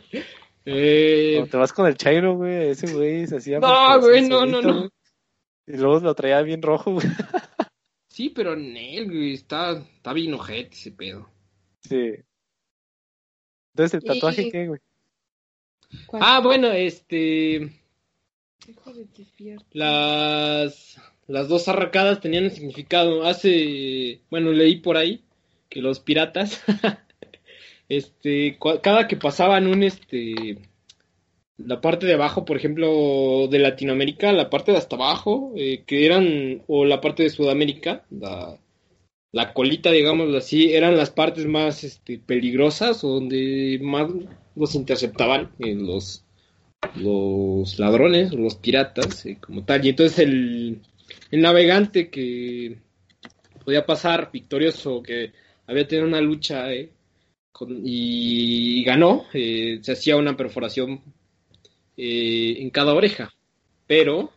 [0.69, 1.47] Eh...
[1.49, 3.61] te vas con el Chairo, güey, ese güey se hacía...
[3.61, 4.91] No, güey, no, no, no.
[5.67, 7.07] Y luego lo traía bien rojo, güey.
[8.09, 11.29] Sí, pero en él, güey, está, está bien ojete ese pedo.
[11.83, 12.15] Sí.
[13.75, 14.81] Entonces, ¿el tatuaje qué, güey?
[16.15, 17.73] Ah, bueno, este.
[19.73, 23.25] Las, las dos arracadas tenían un significado.
[23.25, 24.23] Hace.
[24.31, 25.23] Bueno, leí por ahí
[25.69, 26.63] que los piratas.
[27.89, 28.59] este.
[28.83, 29.83] Cada que pasaban un.
[29.83, 30.59] Este.
[31.59, 36.07] La parte de abajo, por ejemplo, de Latinoamérica, la parte de hasta abajo, eh, que
[36.07, 36.63] eran.
[36.67, 38.59] O la parte de Sudamérica, la,
[39.33, 44.11] la colita, digámoslo así, eran las partes más este, peligrosas o donde más
[44.55, 46.25] los interceptaban los,
[46.95, 49.85] los ladrones, los piratas, eh, como tal.
[49.85, 50.81] Y entonces el,
[51.31, 52.79] el navegante que
[53.65, 55.33] podía pasar victorioso, que
[55.67, 56.91] había tenido una lucha eh,
[57.69, 61.01] y, ganó, eh, se hacía una perforación
[61.97, 63.33] en cada oreja.
[63.87, 64.31] Pero,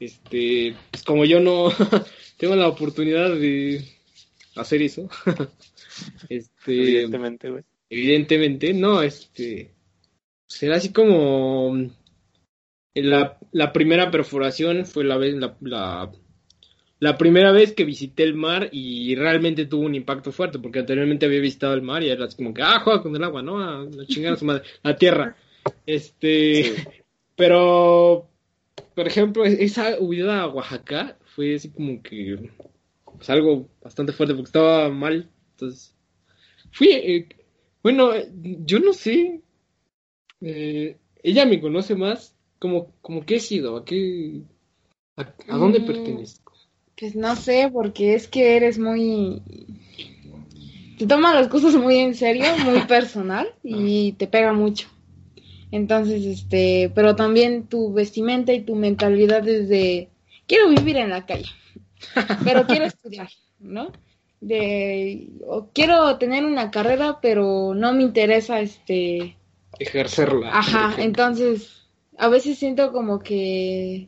[0.00, 1.68] este, pues como yo no
[2.38, 3.84] tengo la oportunidad de
[4.56, 5.08] hacer eso,
[6.28, 9.74] este, evidentemente, güey evidentemente, no, este,
[10.46, 11.90] será así como
[12.94, 16.10] la, la primera perforación fue la vez, la,
[17.02, 21.26] la, primera vez que visité el mar y realmente tuvo un impacto fuerte, porque anteriormente
[21.26, 23.60] había visitado el mar y era como que, ah, juega con el agua, ¿no?
[23.60, 25.36] A, la chingada su madre, la tierra.
[25.86, 26.72] Este,
[27.36, 28.28] pero,
[28.94, 32.50] por ejemplo, esa huida a Oaxaca fue así como que,
[33.16, 35.94] pues algo bastante fuerte, porque estaba mal, entonces,
[36.70, 37.28] fui, eh,
[37.82, 39.40] bueno, yo no sé.
[40.40, 44.42] Eh, ella me conoce más como, como que he sido, a qué,
[45.16, 46.51] a, dónde mm, pertenezco.
[47.02, 49.42] Pues no sé, porque es que eres muy...
[50.96, 54.86] te toma las cosas muy en serio, muy personal y te pega mucho.
[55.72, 60.10] Entonces, este, pero también tu vestimenta y tu mentalidad es de,
[60.46, 61.50] quiero vivir en la calle,
[62.44, 63.90] pero quiero estudiar, ¿no?
[64.40, 69.36] De, o quiero tener una carrera, pero no me interesa, este...
[69.80, 70.56] Ejercerla.
[70.56, 71.82] Ajá, entonces,
[72.16, 74.06] a veces siento como que,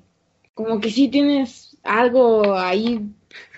[0.55, 3.01] como que sí tienes algo ahí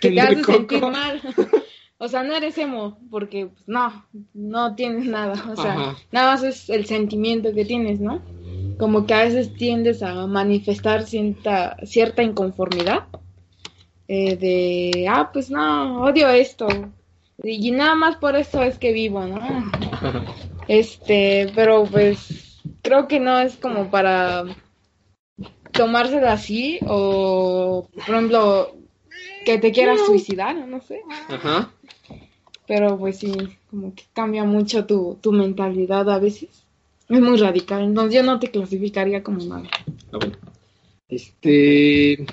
[0.01, 1.21] que te hace sentir mal.
[1.99, 5.33] O sea, no eres emo, porque pues, no, no tienes nada.
[5.51, 8.21] O sea, nada más es el sentimiento que tienes, ¿no?
[8.79, 13.07] Como que a veces tiendes a manifestar cierta, cierta inconformidad.
[14.09, 16.69] Eh, de, ah, pues no, odio esto.
[17.43, 19.41] Y, nada más por eso es que vivo, ¿no?
[20.69, 24.43] Este, pero pues creo que no es como para
[25.77, 28.77] tomárselo así o, por ejemplo,
[29.45, 31.03] que te quieras suicidar, no sé.
[31.29, 31.71] Ajá.
[32.67, 33.33] Pero pues sí,
[33.71, 36.65] como que cambia mucho tu, tu mentalidad a veces.
[37.09, 39.69] Es muy radical, entonces yo no te clasificaría como nada.
[40.13, 40.37] Ah, bueno.
[41.09, 42.27] Este...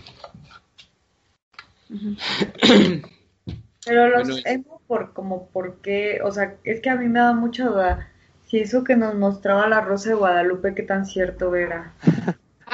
[3.86, 7.34] Pero los emo por como por qué, o sea, es que a mí me da
[7.34, 8.10] mucha duda
[8.48, 11.94] si eso que nos mostraba la Rosa de Guadalupe, qué tan cierto era.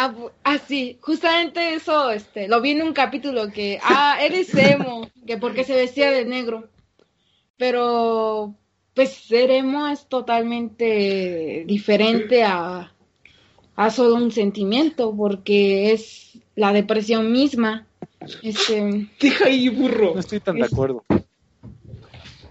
[0.01, 5.09] Ah, ah, sí, justamente eso, este, lo vi en un capítulo que, ah, eres emo,
[5.27, 6.69] que porque se vestía de negro.
[7.57, 8.55] Pero,
[8.93, 12.93] pues, ser emo es totalmente diferente a,
[13.75, 17.85] a solo un sentimiento, porque es la depresión misma.
[18.41, 20.13] Este, Deja ahí, burro.
[20.13, 21.03] No estoy tan de acuerdo.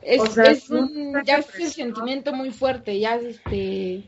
[0.03, 4.05] Es, es un, ya es un sentimiento muy fuerte, ya es este,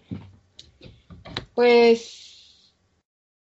[1.54, 2.29] pues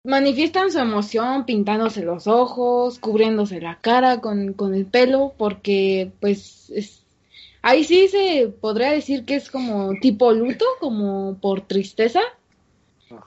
[0.04, 6.70] manifiestan su emoción pintándose los ojos, cubriéndose la cara con, con el pelo, porque pues
[6.70, 7.04] es,
[7.62, 12.20] ahí sí se podría decir que es como tipo luto, como por tristeza,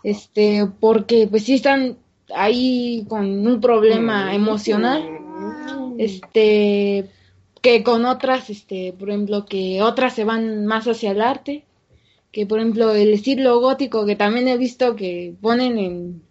[0.04, 1.98] este, porque pues sí están
[2.34, 5.04] ahí con un problema emocional,
[5.98, 7.10] este,
[7.62, 11.64] que con otras, este, por ejemplo, que otras se van más hacia el arte,
[12.32, 16.27] que por ejemplo el estilo gótico que también he visto que ponen en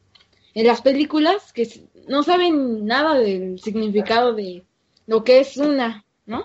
[0.57, 1.69] en las películas que
[2.09, 4.64] no saben nada del significado de
[5.07, 6.45] lo que es una, ¿no?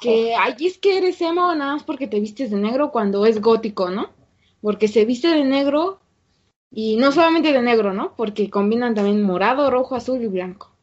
[0.00, 3.42] Que allí es que eres emo nada más porque te vistes de negro cuando es
[3.42, 4.08] gótico, ¿no?
[4.62, 6.00] Porque se viste de negro
[6.70, 8.14] y no solamente de negro, ¿no?
[8.16, 10.74] Porque combinan también morado, rojo, azul y blanco.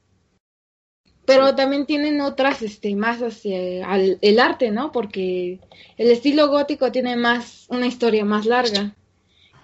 [1.25, 4.91] Pero también tienen otras, este, más hacia el arte, ¿no?
[4.91, 5.59] Porque
[5.97, 8.95] el estilo gótico tiene más, una historia más larga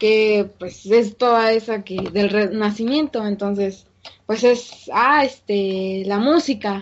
[0.03, 3.87] que pues es toda esa que del renacimiento, entonces
[4.25, 6.81] pues es ah este la música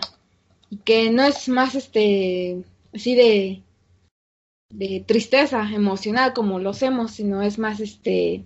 [0.84, 3.62] que no es más este así de
[4.70, 8.42] de tristeza emocional como lo hacemos, sino es más este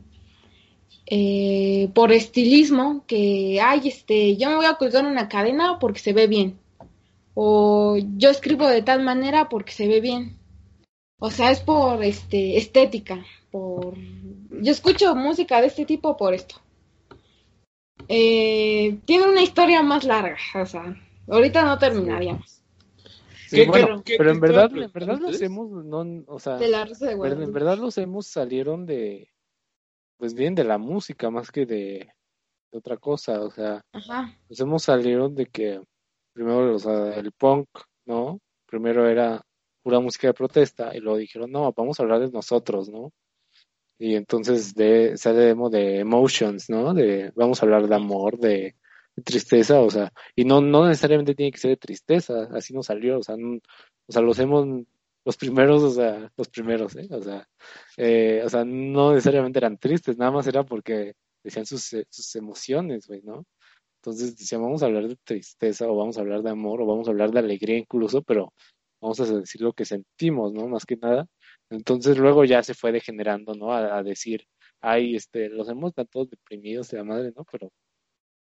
[1.06, 6.12] eh, por estilismo que ay este yo me voy a colgar una cadena porque se
[6.12, 6.58] ve bien
[7.32, 10.36] o yo escribo de tal manera porque se ve bien.
[11.18, 13.24] O sea es por este estética
[13.56, 13.96] por
[14.50, 16.56] yo escucho música de este tipo por esto.
[18.08, 20.94] Eh, tiene una historia más larga, o sea,
[21.28, 22.62] ahorita no terminaríamos.
[23.50, 28.26] pero, en verdad, en verdad los hemos, no, o sea, pero en verdad los hemos
[28.26, 29.28] salieron de,
[30.18, 32.08] pues bien de la música más que de,
[32.70, 33.82] otra cosa, o sea,
[34.48, 35.80] los hemos salieron de que
[36.32, 37.68] primero, o sea, el punk,
[38.04, 38.38] ¿no?
[38.66, 39.42] Primero era
[39.82, 43.12] pura música de protesta y luego dijeron, no, vamos a hablar de nosotros, ¿no?
[43.98, 46.94] Y entonces de, sale de emotions, ¿no?
[46.94, 48.74] De vamos a hablar de amor, de,
[49.24, 53.18] tristeza, o sea, y no, no necesariamente tiene que ser de tristeza, así nos salió,
[53.18, 54.84] o sea, o sea, los hemos,
[55.24, 57.08] los primeros, o sea, los primeros, ¿eh?
[57.10, 57.48] O sea,
[57.96, 63.06] eh, o sea, no necesariamente eran tristes, nada más era porque decían sus, sus emociones,
[63.06, 63.46] güey, ¿no?
[64.06, 67.08] Entonces decían, vamos a hablar de tristeza, o vamos a hablar de amor, o vamos
[67.08, 68.52] a hablar de alegría incluso, pero
[69.00, 70.68] vamos a decir lo que sentimos, ¿no?
[70.68, 71.26] Más que nada,
[71.70, 73.72] entonces luego ya se fue degenerando, ¿no?
[73.72, 74.46] A, decir,
[74.80, 77.44] ay, este, los hemos todos deprimidos de la madre, ¿no?
[77.50, 77.72] Pero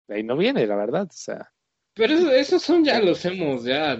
[0.07, 1.51] de ahí no viene, la verdad, o sea.
[1.93, 3.97] Pero esos son ya los hemos ya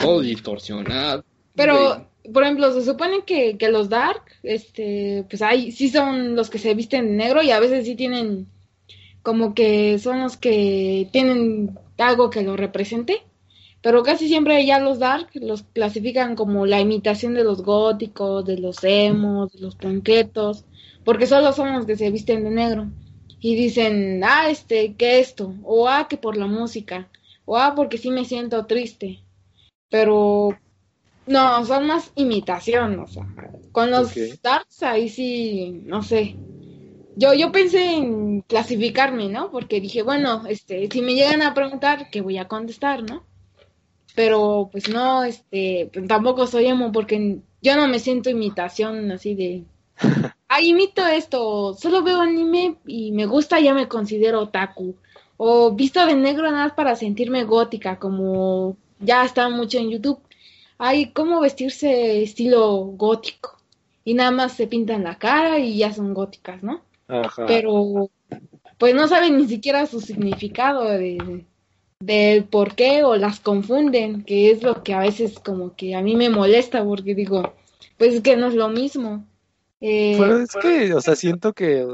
[0.00, 1.24] todo distorsionado.
[1.54, 6.50] Pero, por ejemplo, se supone que, que los dark, este, pues hay, sí son los
[6.50, 8.46] que se visten de negro y a veces sí tienen
[9.22, 13.22] como que son los que tienen algo que lo represente
[13.84, 18.58] pero casi siempre ya los dark los clasifican como la imitación de los góticos, de
[18.58, 20.64] los emos, de los punquetos,
[21.04, 22.90] porque solo son los que se visten de negro.
[23.40, 27.10] Y dicen, ah, este, que esto, o ah, que por la música,
[27.44, 29.22] o ah, porque sí me siento triste.
[29.90, 30.58] Pero
[31.26, 33.26] No, son más imitación, o sea,
[33.72, 36.40] con los darks ahí sí, no sé.
[37.16, 39.50] Yo, yo pensé en clasificarme, ¿no?
[39.50, 43.26] Porque dije, bueno, este, si me llegan a preguntar, ¿qué voy a contestar, no?
[44.14, 49.64] Pero pues no, este, tampoco soy emo porque yo no me siento imitación así de,
[50.48, 54.96] ah, imito esto, solo veo anime y me gusta, ya me considero otaku.
[55.36, 60.20] O visto de negro nada más para sentirme gótica, como ya está mucho en YouTube.
[60.78, 63.58] Hay cómo vestirse estilo gótico.
[64.04, 66.82] Y nada más se pintan la cara y ya son góticas, ¿no?
[67.08, 67.46] Ajá.
[67.46, 68.10] Pero
[68.78, 71.46] pues no saben ni siquiera su significado de,
[72.04, 76.02] del por qué o las confunden, que es lo que a veces como que a
[76.02, 77.54] mí me molesta porque digo,
[77.96, 79.26] pues es que no es lo mismo.
[79.80, 81.86] Eh, Pero es que, o sea, siento que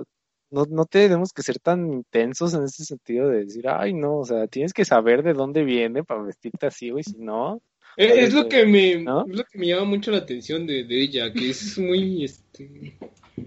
[0.50, 4.24] no, no tenemos que ser tan intensos en ese sentido de decir, ay, no, o
[4.24, 7.61] sea, tienes que saber de dónde viene para vestirte así, güey, si no.
[7.96, 11.32] Es, lo que me, es lo que me llama mucho la atención de, de ella,
[11.32, 12.96] que es muy, este...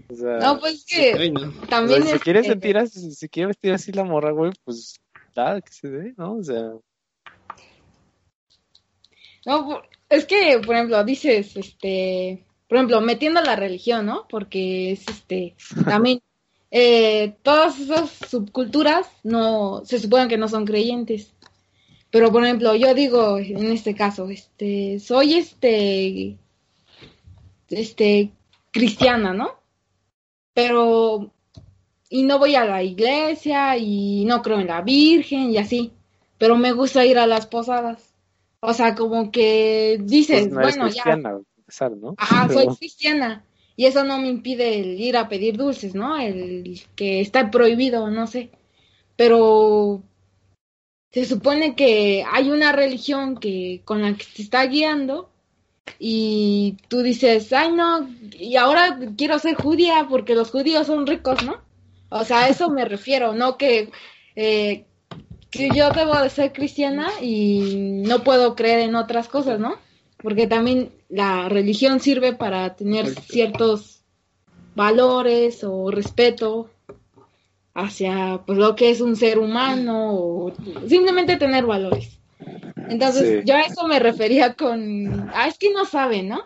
[0.09, 1.31] O sea, no, pues que
[1.69, 4.99] también si quiere sentir así, si quiere vestir así la morra, güey, pues
[5.35, 6.35] nada, que se dé, ¿no?
[6.35, 6.73] O sea...
[9.45, 14.27] No, es que, por ejemplo, dices, este, por ejemplo, metiendo la religión, ¿no?
[14.29, 15.55] Porque es, este,
[15.85, 16.21] también
[16.75, 21.33] eh, todas esas subculturas no se suponen que no son creyentes.
[22.09, 26.37] Pero por ejemplo, yo digo en este caso, este, soy este,
[27.69, 28.31] este,
[28.71, 29.51] cristiana, ¿no?
[30.53, 31.31] Pero,
[32.13, 35.91] y no voy a la iglesia y no creo en la Virgen y así,
[36.37, 38.13] pero me gusta ir a las posadas.
[38.59, 41.15] O sea, como que dices, pues bueno, ya.
[41.15, 42.13] ¿no?
[42.19, 43.43] Ajá, soy cristiana
[43.75, 46.15] y eso no me impide el ir a pedir dulces, ¿no?
[46.19, 48.51] El que está prohibido, no sé.
[49.15, 50.03] Pero
[51.09, 55.31] se supone que hay una religión que con la que te está guiando
[55.97, 58.07] y tú dices, ay no,
[58.37, 61.72] y ahora quiero ser judía porque los judíos son ricos, ¿no?
[62.13, 63.89] O sea, a eso me refiero, no que,
[64.35, 64.85] eh,
[65.49, 69.77] que yo debo de ser cristiana y no puedo creer en otras cosas, ¿no?
[70.23, 74.01] porque también la religión sirve para tener ciertos
[74.73, 76.71] valores o respeto
[77.75, 80.53] hacia pues lo que es un ser humano o
[80.87, 82.19] simplemente tener valores.
[82.87, 86.41] Entonces, yo a eso me refería con ah, es que no saben, ¿no?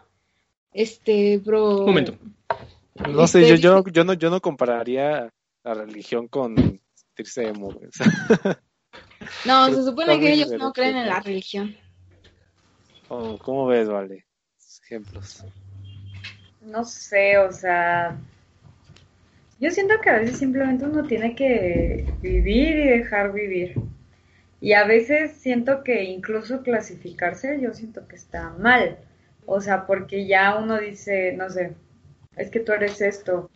[0.74, 1.80] Este, bro.
[1.80, 2.18] Un momento.
[3.10, 5.32] No sé, yo, este, yo, yo no yo no compararía
[5.74, 6.56] la religión con
[6.94, 7.52] sentirse
[9.46, 11.76] no, se supone que ellos no creen en la religión.
[13.08, 14.26] ¿Cómo, ves, Vale?
[14.84, 15.46] Ejemplos.
[16.62, 18.18] No sé, o sea,
[19.60, 23.76] yo siento que a veces simplemente uno tiene que vivir y dejar vivir.
[24.60, 28.98] Y a veces siento que incluso clasificarse, yo siento que está mal.
[29.46, 31.74] O sea, porque ya uno dice, no sé,
[32.36, 33.50] es que tú eres esto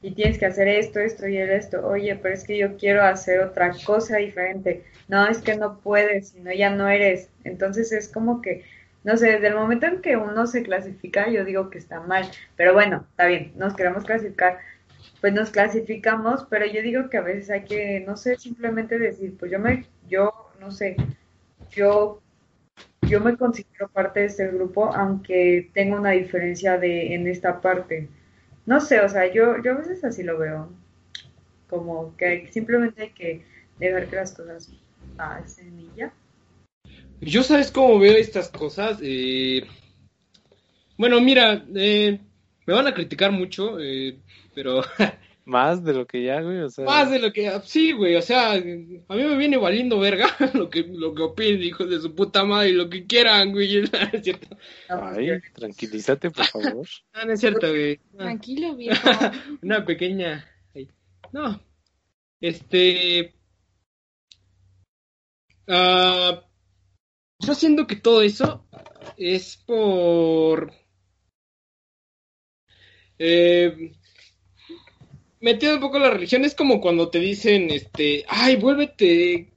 [0.00, 1.86] y tienes que hacer esto, esto y esto.
[1.86, 4.84] Oye, pero es que yo quiero hacer otra cosa diferente.
[5.08, 7.30] No, es que no puedes, sino ya no eres.
[7.44, 8.64] Entonces es como que
[9.04, 12.28] no sé, desde el momento en que uno se clasifica, yo digo que está mal,
[12.56, 14.58] pero bueno, está bien, nos queremos clasificar,
[15.20, 19.36] pues nos clasificamos, pero yo digo que a veces hay que, no sé, simplemente decir,
[19.38, 20.96] pues yo me, yo, no sé,
[21.70, 22.20] yo,
[23.02, 28.08] yo me considero parte de este grupo, aunque tengo una diferencia de, en esta parte.
[28.68, 30.68] No sé, o sea, yo, yo a veces así lo veo,
[31.70, 33.42] como que simplemente hay que
[33.78, 34.70] dejar que las cosas
[35.16, 36.12] pasen y ya.
[37.22, 38.98] Yo sabes cómo veo estas cosas.
[39.00, 39.66] Eh,
[40.98, 42.20] bueno, mira, eh,
[42.66, 44.18] me van a criticar mucho, eh,
[44.54, 44.82] pero...
[45.48, 46.84] Más de lo que ya, güey, o sea...
[46.84, 50.68] Más de lo que Sí, güey, o sea, a mí me viene valiendo verga lo
[50.68, 53.78] que, lo que opinen, hijos de su puta madre, y lo que quieran, güey,
[54.12, 54.56] es cierto.
[54.88, 56.86] Ay, tranquilízate, por favor.
[57.14, 57.98] no, no es cierto, güey.
[58.16, 59.08] Tranquilo, viejo.
[59.62, 60.44] Una pequeña...
[61.32, 61.60] No,
[62.40, 63.34] este...
[65.66, 66.42] Ah
[67.40, 68.66] yo siento que todo eso
[69.16, 70.72] es por...
[73.20, 73.92] Eh,
[75.40, 79.52] metido un poco la religión, es como cuando te dicen, este, ay, vuélvete,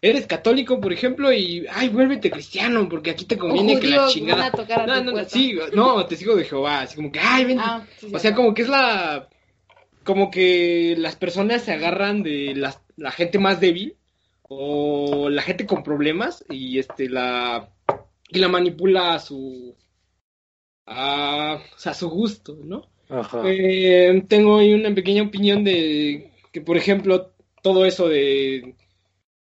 [0.00, 4.50] eres católico, por ejemplo, y, ay, vuélvete cristiano, porque aquí te conviene que la chingada...
[4.86, 7.86] no, no, no, sí, no, te sigo de Jehová, así como que, ay, ven, ah,
[8.12, 9.28] o sea, como que es la,
[10.04, 13.96] como que las personas se agarran de la, la gente más débil
[14.42, 17.68] o la gente con problemas y este la
[18.30, 19.76] y la manipula a su
[20.86, 22.88] a, a su gusto, ¿no?
[23.44, 27.32] Eh, tengo una pequeña opinión de que, por ejemplo,
[27.62, 28.74] todo eso de,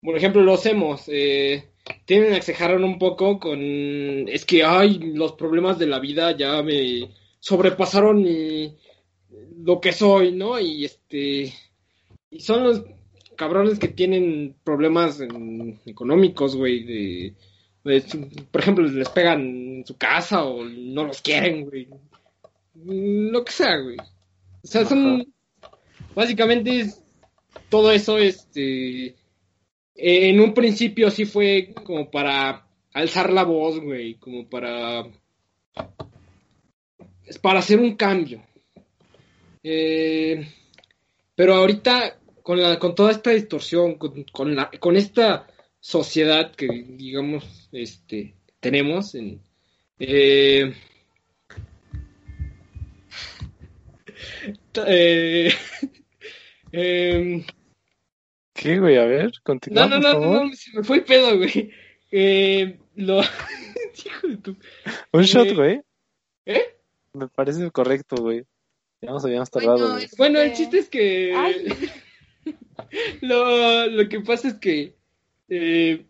[0.01, 1.65] por ejemplo, los hemos, eh,
[2.05, 6.61] tienen a exagerar un poco con, es que, ay, los problemas de la vida ya
[6.63, 7.09] me
[7.39, 8.25] sobrepasaron
[9.57, 10.59] lo que soy, ¿no?
[10.59, 11.53] Y este,
[12.29, 12.83] y son los
[13.35, 15.21] cabrones que tienen problemas
[15.85, 17.33] económicos, güey, de,
[18.51, 21.87] por ejemplo, les pegan en su casa o no los quieren, güey.
[22.85, 23.97] Lo que sea, güey.
[24.63, 25.33] O sea, son,
[26.15, 26.93] básicamente,
[27.69, 29.15] todo eso, este,
[29.95, 35.07] en un principio sí fue como para alzar la voz, güey, como para,
[37.41, 38.43] para hacer un cambio.
[39.63, 40.47] Eh,
[41.35, 45.47] pero ahorita con, la, con toda esta distorsión, con, la, con esta
[45.79, 49.41] sociedad que, digamos, este, tenemos en...
[49.99, 50.73] Eh,
[54.85, 55.51] eh,
[56.71, 57.43] em,
[58.53, 58.97] ¿Qué, güey?
[58.97, 59.87] A ver, continúa.
[59.87, 61.71] No, no, no, no, se me fue el pedo, güey.
[62.11, 63.21] Eh, lo...
[65.11, 65.81] Un shot, güey.
[66.45, 66.75] ¿Eh?
[67.13, 68.43] Me parece correcto, güey.
[69.01, 69.91] Ya nos habíamos tardado.
[69.91, 71.33] Bueno, bueno el chiste es que
[73.21, 74.95] lo, lo que pasa es que
[75.49, 76.05] eh,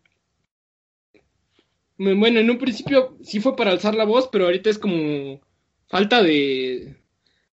[1.97, 5.41] bueno, en un principio sí fue para alzar la voz, pero ahorita es como
[5.87, 6.95] falta de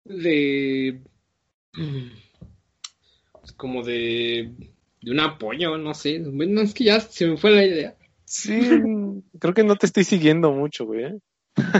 [0.04, 1.00] de
[3.40, 4.52] pues como de
[5.02, 6.18] de un apoyo, no sé.
[6.18, 7.96] Bueno, es que ya se me fue la idea.
[8.24, 8.60] Sí,
[9.38, 11.04] creo que no te estoy siguiendo mucho, güey.
[11.04, 11.18] ¿eh?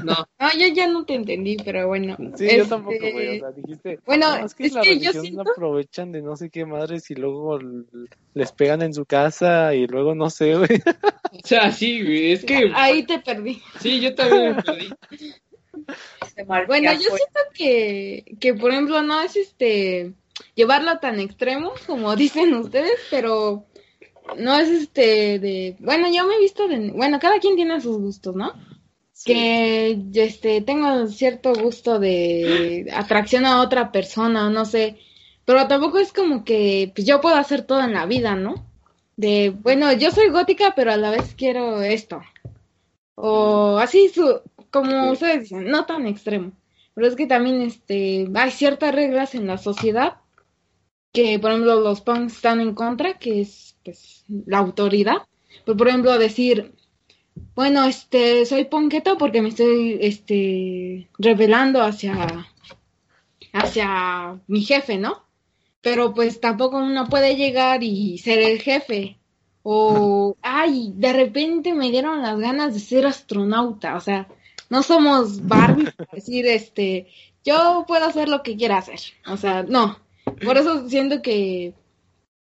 [0.04, 0.26] No.
[0.58, 2.16] yo ya no te entendí, pero bueno.
[2.34, 3.36] Sí, yo tampoco, güey.
[3.36, 4.00] O sea, dijiste.
[4.04, 7.58] Bueno, es que la religión aprovechan de no sé qué madres y luego
[8.34, 10.80] les pegan en su casa y luego no sé, güey.
[11.32, 12.32] O sea, sí, güey.
[12.32, 12.72] Es que.
[12.74, 13.62] Ahí te perdí.
[13.78, 14.90] Sí, yo también me perdí.
[16.66, 20.12] Bueno, yo siento que, que, por ejemplo, no es este
[20.54, 23.66] llevarlo tan extremo como dicen ustedes, pero
[24.36, 27.98] no es este de, bueno, yo me he visto de, bueno, cada quien tiene sus
[27.98, 28.52] gustos, ¿no?
[29.24, 34.98] que este tengo cierto gusto de atracción a otra persona, no sé,
[35.44, 38.66] pero tampoco es como que pues, yo puedo hacer todo en la vida, ¿no?
[39.16, 42.22] De, bueno, yo soy gótica, pero a la vez quiero esto.
[43.14, 46.52] O así, su, como ustedes dicen, no tan extremo.
[46.94, 50.16] Pero es que también este, hay ciertas reglas en la sociedad
[51.12, 55.18] que, por ejemplo, los punks están en contra, que es pues, la autoridad.
[55.64, 56.74] Pero, por ejemplo, decir,
[57.54, 62.46] bueno, este, soy ponqueto porque me estoy, este, revelando hacia,
[63.52, 65.24] hacia mi jefe, ¿no?
[65.80, 69.18] Pero pues tampoco uno puede llegar y ser el jefe.
[69.62, 73.96] O, ay, de repente me dieron las ganas de ser astronauta.
[73.96, 74.28] O sea,
[74.70, 77.08] no somos Barbie para decir, este,
[77.44, 79.00] yo puedo hacer lo que quiera hacer.
[79.26, 79.98] O sea, no.
[80.44, 81.74] Por eso siento que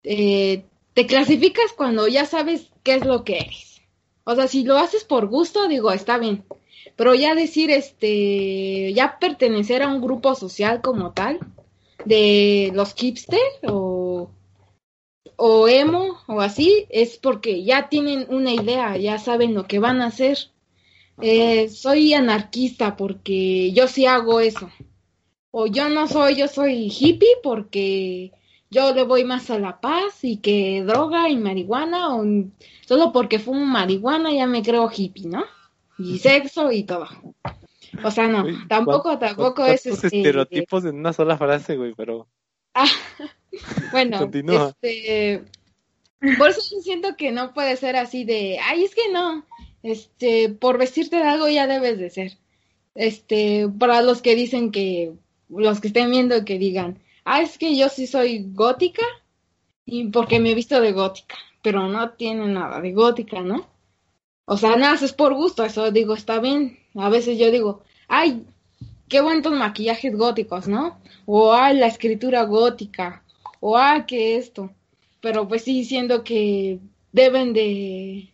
[0.03, 0.65] eh,
[0.95, 3.83] te clasificas cuando ya sabes qué es lo que eres.
[4.25, 6.45] O sea, si lo haces por gusto, digo, está bien.
[6.97, 11.39] Pero ya decir, este, ya pertenecer a un grupo social como tal,
[12.05, 14.31] de los hipster o,
[15.37, 20.01] o emo o así, es porque ya tienen una idea, ya saben lo que van
[20.01, 20.39] a hacer.
[21.21, 24.71] Eh, soy anarquista porque yo sí hago eso.
[25.51, 28.33] O yo no soy, yo soy hippie porque
[28.71, 32.25] yo le voy más a la paz y que droga y marihuana, o
[32.87, 35.45] solo porque fumo marihuana ya me creo hippie, ¿no?
[35.99, 37.09] Y sexo y todo.
[38.05, 40.09] O sea, no, tampoco, tampoco es este...
[40.09, 42.29] estereotipos en una sola frase, güey, pero...
[42.75, 42.89] Ah,
[43.93, 45.45] bueno, este...
[46.39, 49.45] Por eso yo siento que no puede ser así de, ay, es que no,
[49.87, 52.33] este, por vestirte de algo ya debes de ser.
[52.95, 55.13] Este, para los que dicen que,
[55.49, 59.05] los que estén viendo que digan, ah, es que yo sí soy gótica
[59.85, 63.69] y porque me he visto de gótica, pero no tiene nada de gótica, ¿no?
[64.45, 66.79] O sea, nada, es por gusto, eso digo, está bien.
[66.97, 68.45] A veces yo digo, ay,
[69.09, 70.99] qué buenos maquillajes góticos, ¿no?
[71.27, 73.23] O ay, la escritura gótica,
[73.61, 74.73] o ay, que esto.
[75.21, 76.81] Pero pues sí, siendo que
[77.13, 78.33] deben de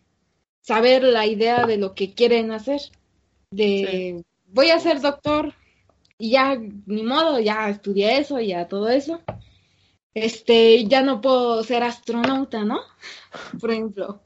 [0.63, 2.81] saber la idea de lo que quieren hacer.
[3.51, 5.53] De, voy a ser doctor,
[6.17, 9.21] y ya, ni modo, ya estudié eso, y ya todo eso.
[10.15, 12.79] Este, ya no puedo ser astronauta, ¿no?
[13.59, 14.21] Por ejemplo.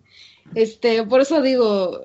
[0.56, 2.00] Este, por eso digo,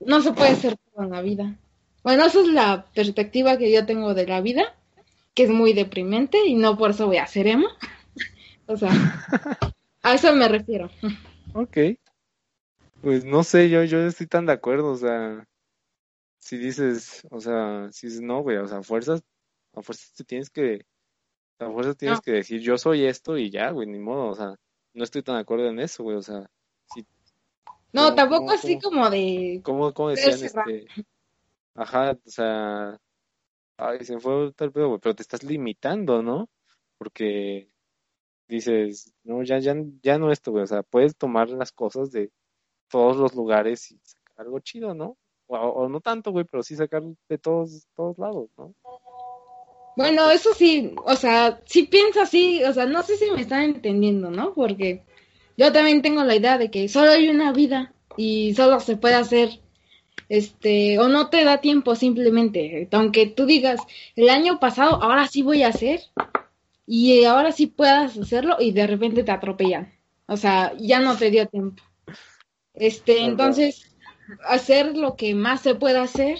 [0.00, 1.58] no se puede ser todo en la vida.
[2.02, 4.74] Bueno, esa es la perspectiva que yo tengo de la vida,
[5.34, 7.68] que es muy deprimente y no por eso voy a ser emo.
[8.66, 8.90] o sea,
[10.02, 10.90] a eso me refiero.
[11.52, 11.76] Ok.
[13.04, 15.46] Pues no sé, yo, yo estoy tan de acuerdo, o sea,
[16.38, 19.22] si dices, o sea, si dices, no, güey, o sea, a fuerzas,
[19.74, 20.86] a fuerzas te tienes que,
[21.58, 24.54] a fuerzas tienes que decir, yo soy esto y ya, güey, ni modo, o sea,
[24.94, 26.50] no estoy tan de acuerdo en eso, güey, o sea,
[26.94, 27.04] si,
[27.92, 29.60] No, tampoco así como de...
[29.62, 30.86] ¿Cómo, cómo decían este?
[31.74, 32.98] Ajá, o sea...
[33.76, 36.48] Ay, se fue tal pedo, pero te estás limitando, ¿no?
[36.96, 37.68] Porque
[38.48, 42.32] dices, no, ya, ya, ya no esto, güey, o sea, puedes tomar las cosas de
[42.94, 45.16] todos los lugares y sacar algo chido, ¿no?
[45.48, 48.72] O, no tanto, güey, pero sí sacar de todos, todos lados, ¿no?
[49.96, 53.62] Bueno, eso sí, o sea, sí pienso así, o sea, no sé si me están
[53.62, 54.54] entendiendo, ¿no?
[54.54, 55.02] Porque
[55.56, 59.16] yo también tengo la idea de que solo hay una vida y solo se puede
[59.16, 59.58] hacer,
[60.28, 63.80] este, o no te da tiempo simplemente, aunque tú digas,
[64.14, 66.00] el año pasado, ahora sí voy a hacer,
[66.86, 69.92] y ahora sí puedas hacerlo y de repente te atropellan.
[70.26, 71.82] O sea, ya no te dio tiempo.
[72.74, 73.94] Este, entonces,
[74.46, 76.38] hacer lo que más se pueda hacer,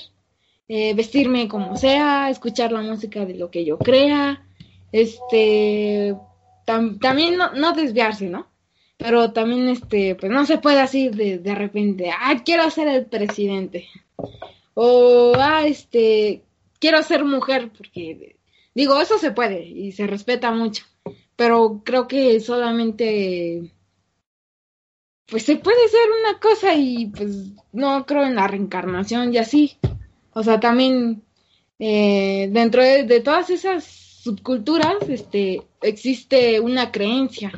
[0.68, 4.47] eh, vestirme como sea, escuchar la música de lo que yo crea,
[4.93, 6.14] este,
[6.64, 8.49] también no, no, desviarse, ¿no?
[8.97, 13.07] Pero también, este, pues no se puede así de, de repente, ah, quiero ser el
[13.07, 13.89] presidente.
[14.74, 16.43] O, ah, este,
[16.78, 18.35] quiero ser mujer, porque
[18.74, 20.85] Digo, eso se puede y se respeta mucho,
[21.37, 23.70] pero creo que solamente
[25.27, 29.79] pues se puede ser una cosa y pues no creo en la reencarnación y así.
[30.33, 31.22] O sea, también
[31.79, 37.53] eh, dentro de, todas esas subculturas este, existe una creencia,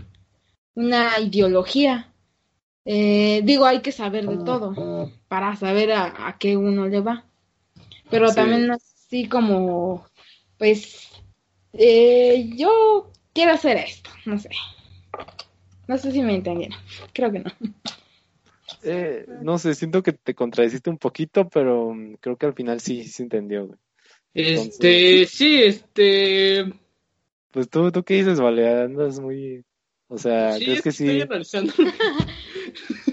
[0.74, 2.12] una ideología.
[2.84, 7.24] Eh, digo, hay que saber de todo para saber a, qué uno le va.
[8.10, 10.06] Pero también así como
[10.58, 11.08] pues
[11.72, 14.50] eh, yo quiero hacer esto, no sé.
[15.88, 16.78] No sé si me entendieron,
[17.12, 17.50] creo que no.
[18.82, 22.80] Eh, no sé, siento que te contradeciste un poquito, pero mm, creo que al final
[22.80, 23.78] sí, se entendió,
[24.34, 26.72] Este, sí, este...
[27.52, 28.82] Pues tú, ¿tú qué dices, Vale?
[28.82, 29.64] Andas muy...
[30.08, 31.20] O sea, ¿crees que sí?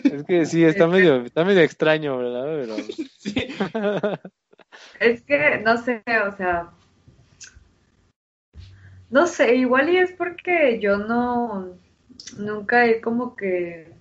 [0.04, 2.46] es que sí, está medio, está medio extraño, ¿verdad?
[2.46, 2.76] Pero...
[3.24, 3.36] Sí.
[5.00, 6.72] es que, no sé, o sea,
[9.10, 11.78] no sé, igual y es porque yo no,
[12.38, 13.94] nunca he como que,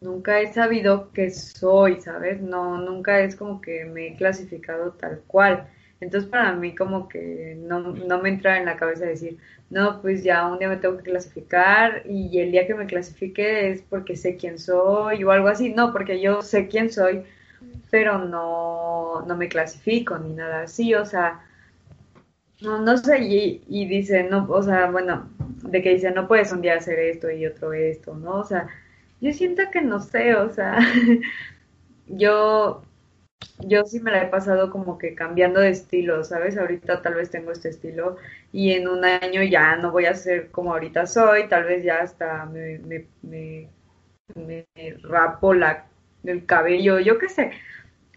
[0.00, 2.40] nunca he sabido que soy, ¿sabes?
[2.40, 5.68] No, nunca es como que me he clasificado tal cual.
[6.00, 9.38] Entonces para mí como que no, no me entra en la cabeza decir,
[9.68, 13.70] no, pues ya un día me tengo que clasificar y el día que me clasifique
[13.70, 15.72] es porque sé quién soy o algo así.
[15.74, 17.24] No, porque yo sé quién soy,
[17.90, 20.94] pero no, no me clasifico ni nada así.
[20.94, 21.44] O sea,
[22.62, 25.30] no, no sé, y, dice, no, o sea, bueno,
[25.62, 28.36] de que dice, no puedes un día hacer esto y otro esto, ¿no?
[28.40, 28.68] O sea,
[29.20, 30.78] yo siento que no sé, o sea,
[32.06, 32.82] yo,
[33.60, 36.56] yo sí me la he pasado como que cambiando de estilo, ¿sabes?
[36.58, 38.16] Ahorita tal vez tengo este estilo
[38.52, 42.00] y en un año ya no voy a ser como ahorita soy, tal vez ya
[42.00, 43.68] hasta me, me, me,
[44.34, 44.66] me
[45.02, 45.86] rapo la,
[46.24, 47.52] el cabello, yo qué sé.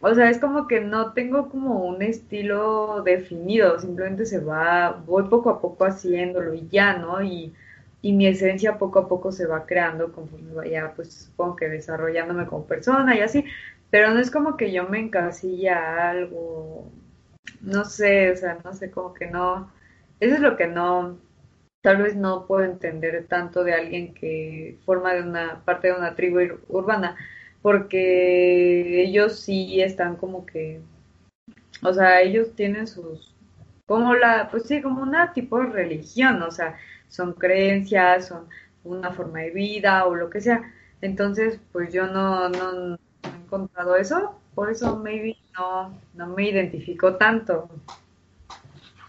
[0.05, 5.23] O sea, es como que no tengo como un estilo definido, simplemente se va, voy
[5.29, 7.21] poco a poco haciéndolo y ya, ¿no?
[7.23, 7.53] Y,
[8.01, 12.45] y mi esencia poco a poco se va creando conforme vaya, pues supongo que desarrollándome
[12.47, 13.45] como persona y así,
[13.91, 16.91] pero no es como que yo me encasilla algo,
[17.61, 19.71] no sé, o sea, no sé, como que no,
[20.19, 21.17] eso es lo que no,
[21.81, 26.15] tal vez no puedo entender tanto de alguien que forma de una parte de una
[26.15, 27.15] tribu urbana
[27.63, 30.81] porque ellos sí están como que,
[31.81, 33.33] o sea, ellos tienen sus,
[33.87, 36.75] como la, pues sí, como una tipo de religión, o sea,
[37.07, 38.47] son creencias, son
[38.83, 40.61] una forma de vida o lo que sea.
[41.01, 47.15] Entonces, pues yo no, no, he encontrado eso, por eso maybe no, no me identifico
[47.15, 47.69] tanto.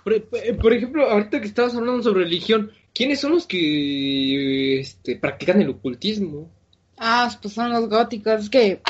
[0.05, 5.71] Por, ejemplo, ahorita que estabas hablando sobre religión, ¿quiénes son los que este, practican el
[5.71, 6.51] ocultismo?
[6.99, 8.81] Ah, pues son los góticos que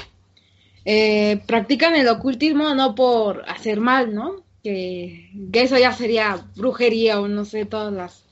[0.84, 4.42] eh, practican el ocultismo no por hacer mal, ¿no?
[4.62, 8.24] Que, eso ya sería brujería o no sé, todas las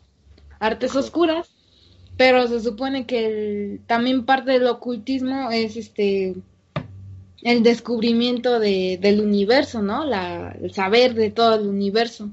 [0.61, 1.51] artes oscuras.
[2.17, 6.35] Pero se supone que también parte del ocultismo es este
[7.43, 10.05] el descubrimiento de, del universo, ¿no?
[10.05, 12.31] La, el saber de todo el universo.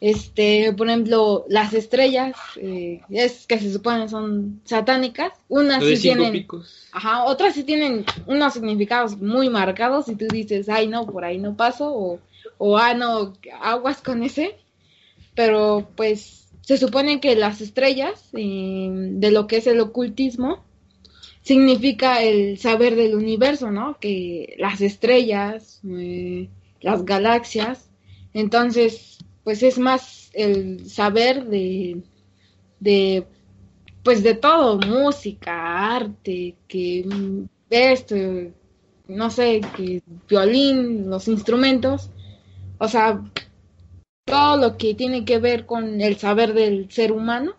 [0.00, 6.46] Este, por ejemplo, las estrellas, eh, es que se supone son satánicas, unas sí tienen,
[6.92, 11.38] ajá, otras sí tienen unos significados muy marcados y tú dices, ay no, por ahí
[11.38, 12.20] no paso, o,
[12.58, 14.54] o ah no, aguas con ese,
[15.34, 20.62] pero pues se supone que las estrellas, eh, de lo que es el ocultismo,
[21.42, 23.98] significa el saber del universo, ¿no?
[23.98, 27.88] Que las estrellas, eh, las galaxias,
[28.34, 29.18] entonces
[29.48, 32.02] pues es más el saber de,
[32.80, 33.26] de
[34.02, 37.06] pues de todo, música, arte, que
[37.70, 38.14] esto,
[39.06, 42.10] no sé, que violín, los instrumentos,
[42.76, 43.22] o sea,
[44.26, 47.54] todo lo que tiene que ver con el saber del ser humano,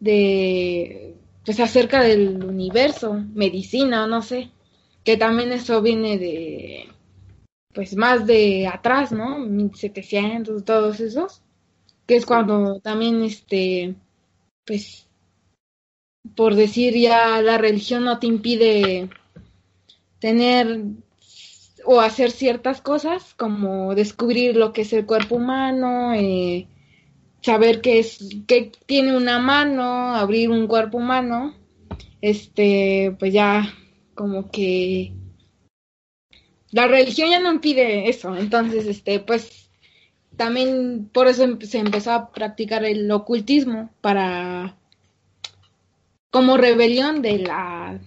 [0.00, 4.50] de pues acerca del universo, medicina, no sé,
[5.04, 6.88] que también eso viene de
[7.78, 9.38] pues más de atrás, ¿no?
[9.38, 11.42] 1700, todos esos,
[12.08, 13.94] que es cuando también este
[14.66, 15.06] pues
[16.34, 19.08] por decir ya la religión no te impide
[20.18, 20.86] tener
[21.84, 26.66] o hacer ciertas cosas como descubrir lo que es el cuerpo humano, eh,
[27.42, 28.18] saber qué es
[28.48, 31.54] qué tiene una mano, abrir un cuerpo humano,
[32.22, 33.72] este, pues ya
[34.16, 35.12] como que
[36.70, 39.70] la religión ya no impide eso, entonces este, pues
[40.36, 44.76] también por eso se empezó a practicar el ocultismo para
[46.30, 48.00] como rebelión de la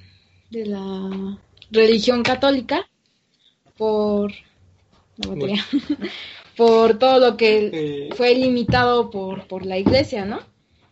[0.49, 1.39] de la
[1.71, 2.87] religión católica
[3.77, 4.31] por
[6.55, 10.41] por todo lo que fue limitado por, por la iglesia, ¿no?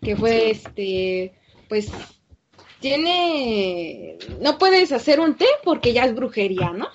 [0.01, 1.34] Que fue este,
[1.67, 1.91] pues,
[2.80, 6.88] tiene, no puedes hacer un té porque ya es brujería, ¿no?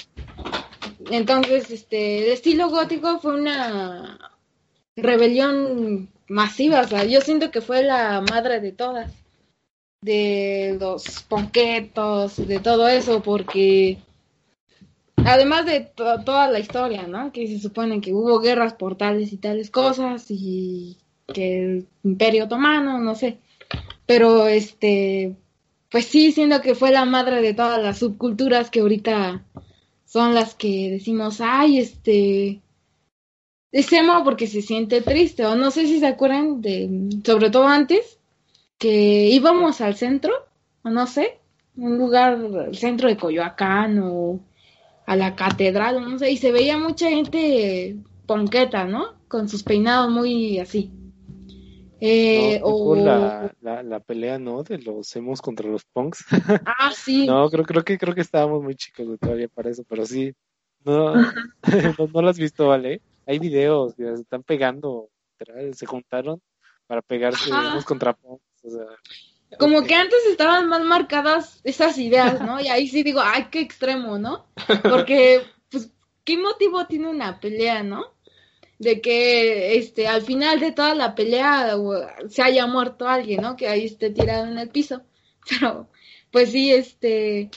[1.11, 4.19] Entonces, este, el estilo gótico fue una
[4.97, 9.13] rebelión masiva, o sea, yo siento que fue la madre de todas,
[10.01, 13.99] de los ponquetos, de todo eso, porque
[15.17, 17.33] Además de toda la historia, ¿no?
[17.33, 20.99] Que se supone que hubo guerras por tales y tales cosas y
[21.33, 23.39] que el Imperio Otomano, no sé.
[24.07, 25.35] Pero este,
[25.91, 29.43] pues sí, siendo que fue la madre de todas las subculturas que ahorita
[30.15, 32.61] son las que decimos, ay, este,
[33.73, 33.91] es
[34.23, 35.45] porque se siente triste.
[35.45, 38.21] O no sé si se acuerdan de, sobre todo antes,
[38.79, 40.33] que íbamos al centro,
[40.85, 41.41] o no sé,
[41.77, 42.39] un lugar,
[42.69, 44.39] el centro de Coyoacán o
[45.05, 49.15] a la catedral, no sé, y se veía mucha gente ponqueta, ¿no?
[49.27, 50.93] Con sus peinados muy así.
[52.07, 54.63] Eh, o la, la, pelea, ¿no?
[54.63, 56.27] De los hemos contra los punks.
[56.67, 57.27] Ah, sí.
[57.27, 60.35] no, creo, creo que creo que estábamos muy chicos todavía para eso, pero sí.
[60.85, 63.01] No, no, lo has visto, ¿vale?
[63.27, 65.09] Hay videos, se están pegando,
[65.73, 66.43] se juntaron
[66.87, 67.51] para pegarse
[67.87, 68.45] contra punks.
[68.65, 68.87] O sea,
[69.59, 72.61] como que antes estaban más marcadas esas ideas, ¿no?
[72.61, 74.47] Y ahí sí digo, ay, qué extremo, ¿no?
[74.83, 75.91] Porque, pues,
[76.25, 78.14] ¿qué motivo tiene una pelea, no?
[78.79, 81.77] De que, este, al final de toda la pelea
[82.29, 83.57] se haya muerto alguien, ¿no?
[83.57, 85.03] Que ahí esté tirado en el piso.
[85.49, 85.89] Pero,
[86.31, 87.51] pues sí, este,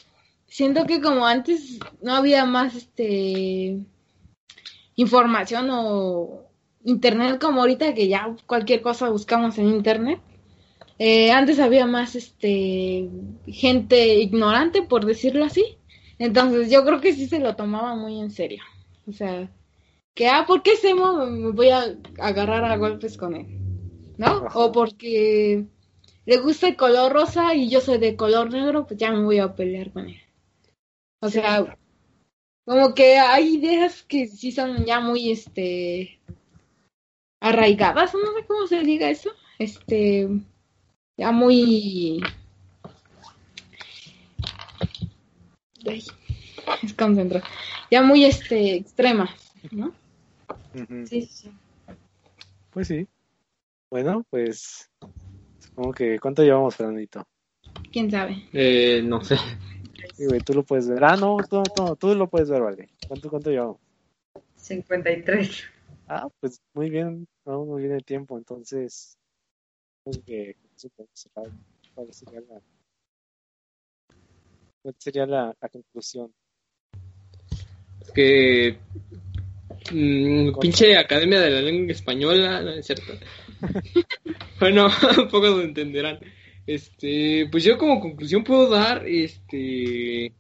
[0.47, 3.79] siento que como antes no había más, este,
[4.95, 6.43] información o
[6.83, 10.19] internet como ahorita que ya cualquier cosa buscamos en internet
[10.99, 13.09] eh, antes había más este
[13.45, 15.77] gente ignorante, por decirlo así.
[16.19, 18.63] Entonces yo creo que sí se lo tomaba muy en serio.
[19.07, 19.49] O sea,
[20.17, 23.45] que, ah, ¿por qué Semo me voy a agarrar a golpes con él?
[24.17, 24.47] ¿No?
[24.55, 25.67] O porque
[26.25, 29.37] le gusta el color rosa y yo soy de color negro, pues ya me voy
[29.37, 30.19] a pelear con él.
[31.21, 31.77] O sea,
[32.65, 36.19] como que hay ideas que sí son ya muy, este,
[37.39, 39.29] arraigadas, no sé cómo se diga eso.
[39.59, 40.27] Este,
[41.15, 42.23] ya muy...
[45.85, 47.45] es concentrado.
[47.91, 49.29] Ya muy este extrema,
[49.69, 49.93] ¿no?
[51.05, 51.51] Sí, sí.
[52.71, 53.07] Pues sí.
[53.89, 54.89] Bueno, pues
[55.59, 57.27] supongo que ¿cuánto llevamos, Fernandito?
[57.91, 58.47] ¿Quién sabe?
[58.53, 59.37] Eh, no sé.
[60.15, 61.03] Sí, güey, tú lo puedes ver.
[61.03, 61.63] Ah, no, tú,
[61.99, 62.89] tú lo puedes ver, vale.
[63.07, 63.77] ¿Cuánto, cuánto llevamos?
[64.55, 65.63] 53.
[66.07, 69.17] Ah, pues muy bien, vamos muy bien el tiempo, entonces,
[70.25, 70.55] que
[71.93, 72.61] ¿Cuál sería la,
[74.81, 76.33] cuál sería la, conclusión?
[78.01, 78.79] Es que
[79.91, 83.13] mm, pinche Academia de la Lengua Española, ¿no es cierto?
[84.59, 86.19] bueno, un poco lo entenderán.
[86.65, 90.33] Este, pues yo como conclusión puedo dar, este,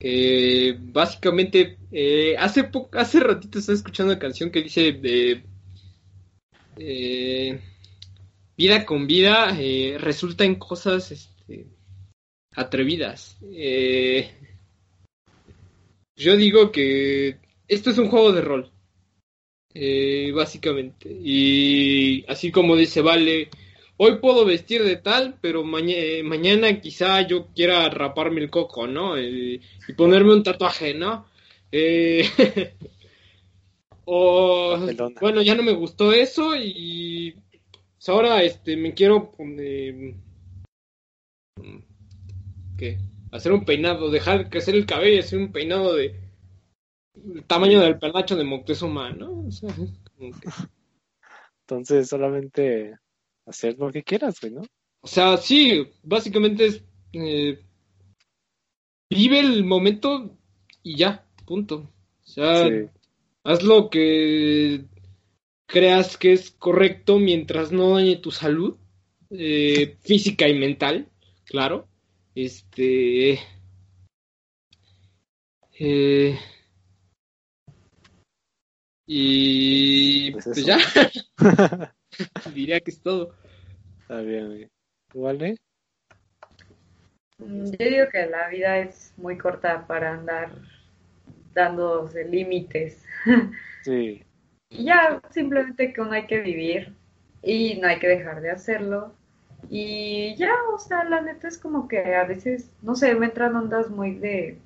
[0.00, 5.44] eh, básicamente, eh, hace poco, hace ratito estaba escuchando una canción que dice de
[6.76, 7.60] eh,
[8.56, 11.66] vida con vida eh, resulta en cosas este,
[12.54, 13.38] atrevidas.
[16.16, 17.38] yo digo que
[17.68, 18.70] esto es un juego de rol,
[20.34, 21.10] básicamente.
[21.10, 23.48] Y así como dice Vale,
[23.96, 29.18] hoy puedo vestir de tal, pero mañana quizá yo quiera raparme el coco, ¿no?
[29.20, 29.60] y
[29.96, 31.26] ponerme un tatuaje, ¿no?
[31.74, 32.28] Eh,
[34.04, 34.78] o,
[35.20, 37.34] bueno, ya no me gustó eso y
[37.94, 40.14] pues ahora este me quiero eh,
[43.30, 46.20] hacer un peinado, dejar crecer el cabello, hacer un peinado de
[47.34, 49.48] el tamaño del penacho de Moctezuma, ¿no?
[51.60, 52.98] Entonces solamente
[53.46, 54.62] hacer lo que quieras, güey, ¿no?
[55.00, 57.60] O sea, sí, básicamente es eh,
[59.10, 60.36] vive el momento
[60.82, 61.90] y ya, punto.
[62.24, 62.68] O sea,
[63.44, 64.84] haz lo que
[65.66, 68.76] creas que es correcto mientras no dañe tu salud
[69.30, 71.08] eh, física y mental,
[71.44, 71.88] claro.
[72.34, 73.38] Este.
[75.78, 76.38] Eh,
[79.06, 80.78] y pues, pues ya.
[82.54, 83.34] Diría que es todo.
[84.00, 84.70] Está bien.
[85.10, 85.56] ¿Tú, vale?
[87.38, 90.50] Mm, yo digo que la vida es muy corta para andar
[91.54, 93.04] dándose límites.
[93.84, 94.22] Sí.
[94.70, 96.94] Y ya simplemente que uno hay que vivir
[97.42, 99.12] y no hay que dejar de hacerlo.
[99.74, 103.56] Y ya, o sea, la neta es como que a veces, no sé, me entran
[103.56, 104.58] ondas muy de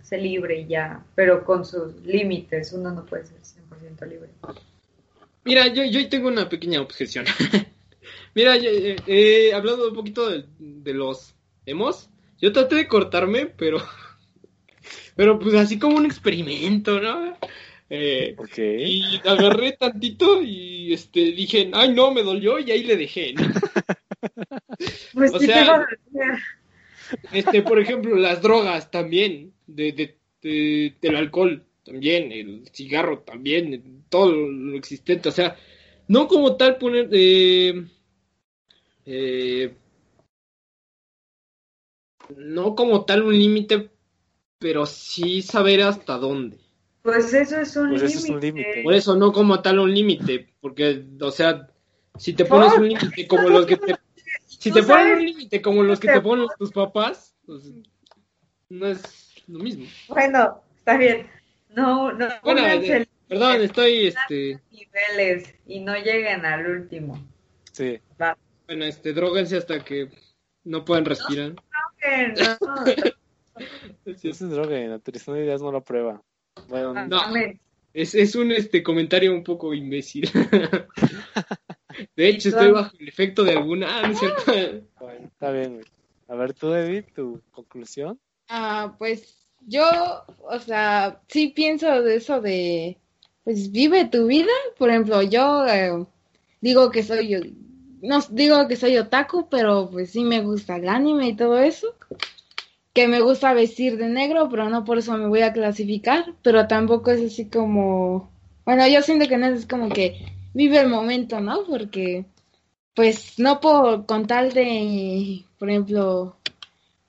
[0.00, 4.30] ser libre y ya, pero con sus límites, uno no puede ser 100% libre.
[5.44, 7.26] Mira, yo, yo tengo una pequeña objeción.
[8.34, 11.34] Mira, he eh, hablado un poquito de, de los
[11.66, 12.08] emos.
[12.40, 13.82] Yo traté de cortarme, pero.
[15.16, 17.36] Pero pues así como un experimento, ¿no?
[17.88, 23.34] Eh, Y agarré tantito y este dije, ay no, me dolió y ahí le dejé,
[23.34, 23.44] ¿no?
[25.12, 25.86] Pues o sea,
[27.32, 34.32] este, por ejemplo, las drogas también, de, de, del alcohol también, el cigarro también, todo
[34.32, 35.56] lo existente, o sea,
[36.08, 37.86] no como tal poner, eh,
[39.06, 39.74] eh,
[42.36, 43.90] no como tal un límite,
[44.58, 46.58] pero sí saber hasta dónde.
[47.02, 48.82] Pues eso es un pues límite.
[48.82, 51.68] Por eso no como tal un límite, porque, o sea,
[52.16, 53.94] si te pones un límite como los que te...
[54.64, 57.70] Si te ponen un límite como los que te ponen tus papás, pues
[58.70, 59.84] no es lo mismo.
[60.08, 61.26] Bueno, está bien.
[61.68, 62.28] No, no.
[62.42, 62.62] Bueno,
[63.28, 64.62] perdón, estoy, este...
[64.70, 67.22] Niveles y no lleguen al último.
[67.72, 68.00] Sí.
[68.66, 70.08] Bueno, este, droguense hasta que
[70.64, 71.50] no puedan respirar.
[71.50, 72.86] No, no,
[74.06, 76.22] Eso es droga, la de ideas no lo prueba.
[76.68, 77.20] Bueno, no.
[77.92, 80.30] Es, es un este comentario un poco imbécil.
[82.16, 84.00] de hecho, estoy bajo el efecto de alguna.
[84.00, 84.12] Ah,
[85.00, 85.84] bueno, está bien.
[86.28, 88.18] A ver, tú, Edith, tu conclusión.
[88.48, 89.84] Ah, pues yo,
[90.38, 92.98] o sea, sí pienso de eso de,
[93.44, 94.52] pues vive tu vida.
[94.78, 96.04] Por ejemplo, yo eh,
[96.60, 97.56] digo que soy,
[98.02, 101.94] no digo que soy otaku, pero pues sí me gusta el anime y todo eso
[102.94, 106.68] que me gusta vestir de negro, pero no por eso me voy a clasificar, pero
[106.68, 108.30] tampoco es así como,
[108.64, 110.24] bueno, yo siento que no es como que
[110.54, 111.64] vive el momento, ¿no?
[111.64, 112.24] Porque,
[112.94, 116.36] pues, no puedo con tal de, por ejemplo,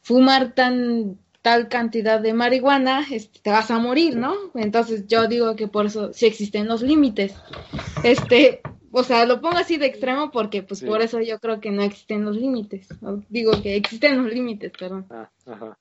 [0.01, 4.33] fumar tan tal cantidad de marihuana, este, te vas a morir, ¿no?
[4.55, 7.35] Entonces yo digo que por eso sí existen los límites.
[8.03, 11.69] Este, o sea, lo pongo así de extremo porque pues por eso yo creo que
[11.69, 12.87] no existen los límites.
[13.29, 15.05] Digo que existen los límites, perdón.
[15.11, 15.77] Ah, ajá.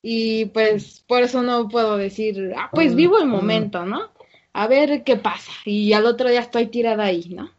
[0.00, 4.10] Y pues por eso no puedo decir, ah, pues vivo el momento, ¿no?
[4.52, 5.52] A ver qué pasa.
[5.64, 7.50] Y al otro día estoy tirada ahí, ¿no?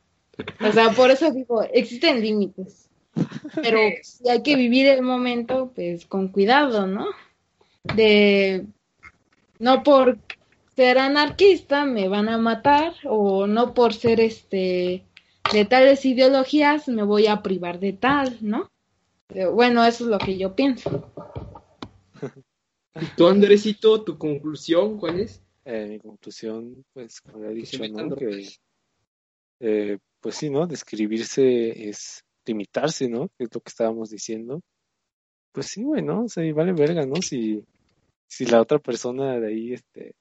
[0.59, 2.89] O sea, por eso digo, existen límites.
[3.55, 7.07] Pero si hay que vivir el momento, pues con cuidado, ¿no?
[7.83, 8.65] De
[9.59, 10.17] no por
[10.75, 15.03] ser anarquista me van a matar o no por ser este
[15.51, 18.71] de tales ideologías me voy a privar de tal, ¿no?
[19.53, 21.09] bueno, eso es lo que yo pienso.
[23.15, 25.41] ¿Tú, Andresito, tu conclusión cuál es?
[25.65, 28.15] Eh, mi conclusión, pues, como he dicho, ¿no?
[28.15, 28.47] Que,
[29.59, 30.65] eh, pues sí, ¿no?
[30.65, 33.29] Describirse es limitarse, ¿no?
[33.37, 34.61] Que es lo que estábamos diciendo.
[35.51, 37.15] Pues sí, bueno, o sea, vale verga, ¿no?
[37.21, 37.63] Si,
[38.27, 40.15] si la otra persona de ahí, este,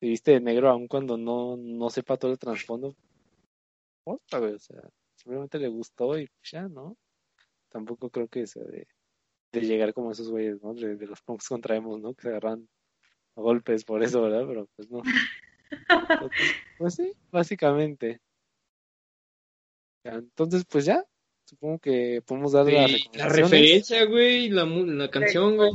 [0.00, 2.94] se viste de negro aun cuando no, no sepa todo el trasfondo,
[4.04, 4.82] otra vez, o sea,
[5.16, 6.96] simplemente le gustó y pues ya, ¿no?
[7.68, 8.86] Tampoco creo que sea de,
[9.52, 10.74] de llegar como esos güeyes, ¿no?
[10.74, 12.14] De, los punks contraemos, ¿no?
[12.14, 12.68] Que se agarran
[13.36, 14.44] golpes por eso, ¿verdad?
[14.46, 15.02] Pero pues no.
[16.78, 18.20] pues sí, básicamente.
[20.04, 21.04] Entonces, pues ya,
[21.44, 25.72] supongo que podemos dar la, la referencia, güey, la, la canción, güey.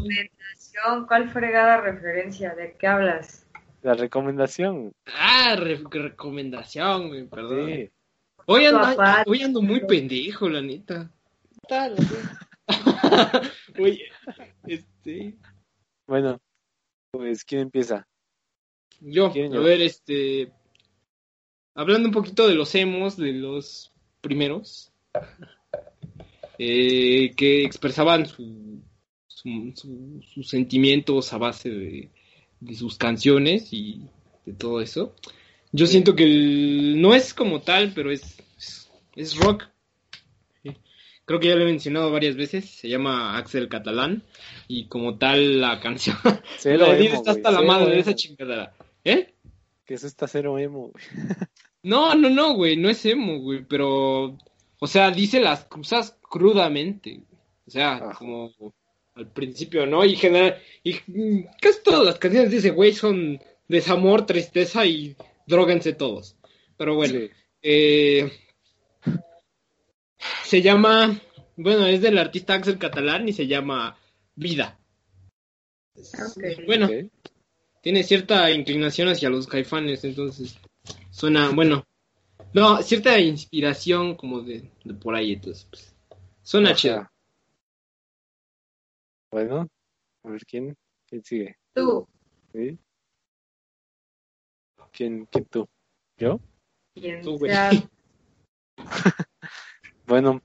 [1.07, 2.55] ¿Cuál fregada referencia?
[2.55, 3.47] ¿De qué hablas?
[3.81, 4.93] La recomendación.
[5.05, 7.91] Ah, recomendación, güey, perdón.
[8.45, 8.81] Hoy, ando,
[9.25, 11.11] hoy ando muy pendejo, la neta.
[11.67, 11.95] Tal,
[13.79, 14.09] Oye,
[14.65, 15.35] este.
[16.07, 16.39] Bueno,
[17.11, 18.07] pues, ¿quién empieza?
[18.99, 20.51] Yo, a ver, este.
[21.73, 23.91] Hablando un poquito de los emos, de los
[24.21, 24.91] primeros.
[26.59, 28.81] eh, que expresaban su,
[29.25, 32.09] sus sentimientos a base de,
[32.75, 34.01] sus canciones y
[34.45, 35.15] de todo eso.
[35.71, 38.37] Yo siento que no es como tal, pero es,
[39.15, 39.63] es, rock.
[41.31, 42.69] Creo que ya lo he mencionado varias veces.
[42.69, 44.21] Se llama Axel Catalán.
[44.67, 46.17] Y como tal, la canción.
[46.57, 48.73] Cero emo, está hasta la madre de esa chingadera.
[49.05, 49.33] ¿Eh?
[49.85, 51.05] Que eso está cero emo, güey.
[51.83, 52.75] No, no, no, güey.
[52.75, 53.63] No es emo, güey.
[53.63, 54.37] Pero.
[54.77, 57.21] O sea, dice las cosas crudamente.
[57.65, 58.51] O sea, como
[59.15, 60.03] al principio, ¿no?
[60.03, 60.95] Y general, y
[61.61, 65.15] casi todas las canciones de ese güey son desamor, tristeza y
[65.47, 66.35] droguense todos.
[66.75, 67.21] Pero bueno,
[67.61, 68.29] eh,
[70.51, 71.17] se llama,
[71.55, 73.97] bueno, es del artista Axel Catalán y se llama
[74.35, 74.77] Vida.
[76.67, 76.89] Bueno,
[77.79, 80.59] tiene cierta inclinación hacia los caifanes, entonces
[81.09, 81.87] suena, bueno,
[82.53, 84.69] no, cierta inspiración como de,
[85.01, 85.95] por ahí, entonces, pues,
[86.43, 87.09] suena chido.
[89.31, 89.69] Bueno,
[90.25, 90.75] a ver quién,
[91.07, 91.55] quién sigue.
[91.73, 92.05] Tú.
[92.51, 92.77] ¿Sí?
[94.91, 95.65] ¿Quién, quién tú?
[96.17, 96.41] ¿Yo?
[96.93, 97.53] ¿Quién tú, güey.
[100.11, 100.41] bueno,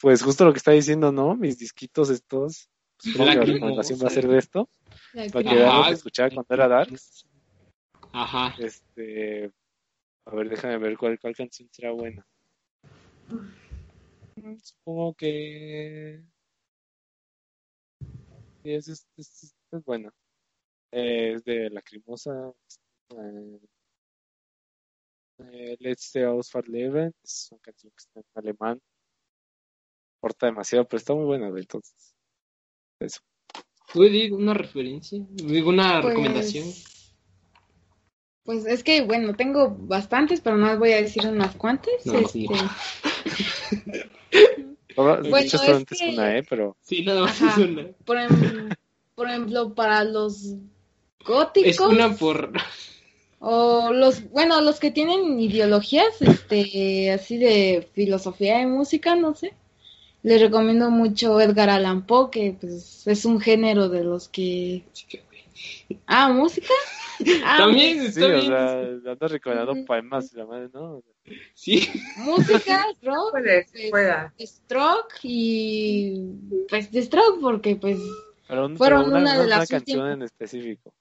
[0.00, 1.34] pues justo lo que está diciendo, ¿no?
[1.34, 2.70] Mis disquitos estos.
[3.02, 4.68] Pues, la recomendación va a ser de esto.
[5.12, 7.26] Para que vean lo que escuchaba cuando era Darks.
[8.12, 8.54] Ajá.
[8.60, 9.50] Este.
[10.24, 12.24] A ver, déjame ver cuál, cuál canción será buena.
[14.62, 16.22] Supongo que
[18.62, 20.12] es, es, es, es buena.
[20.92, 22.52] Eh, es de Lacrimosa.
[23.10, 23.60] Eh,
[25.38, 27.12] eh, Let's Stay Ausfahrleben.
[27.24, 28.80] Es una canción que está en alemán.
[30.20, 32.14] Corta demasiado, pero está muy buena, entonces.
[33.00, 33.20] Eso.
[33.92, 35.24] ¿Puedo una referencia?
[35.30, 36.66] ¿Digo una pues, recomendación?
[38.44, 41.94] Pues es que, bueno, tengo bastantes, pero no les voy a decir unas cuantas.
[42.04, 42.46] No, este...
[44.96, 45.54] bueno, es
[46.12, 46.42] una, ¿eh?
[46.48, 46.76] Pero...
[46.80, 47.88] Sí, nada más es una.
[48.04, 48.68] Por, em,
[49.14, 50.54] por, ejemplo, para los
[51.24, 51.70] góticos...
[51.70, 52.52] Es una por...
[53.40, 59.54] O los, bueno, los que tienen ideologías, este, así de filosofía de música, no sé.
[60.22, 64.84] Les recomiendo mucho Edgar Allan Poe, que pues es un género de los que...
[66.06, 66.74] Ah, música.
[67.44, 71.02] Ah, también, sí, o sea, ando recordando poemas, la madre, ¿no?
[71.54, 71.88] Sí.
[72.16, 73.36] Música, rock,
[73.90, 76.30] pues, stroke y
[76.68, 77.98] pues de stroke porque pues
[78.76, 80.92] fueron una, de las una canción en específico.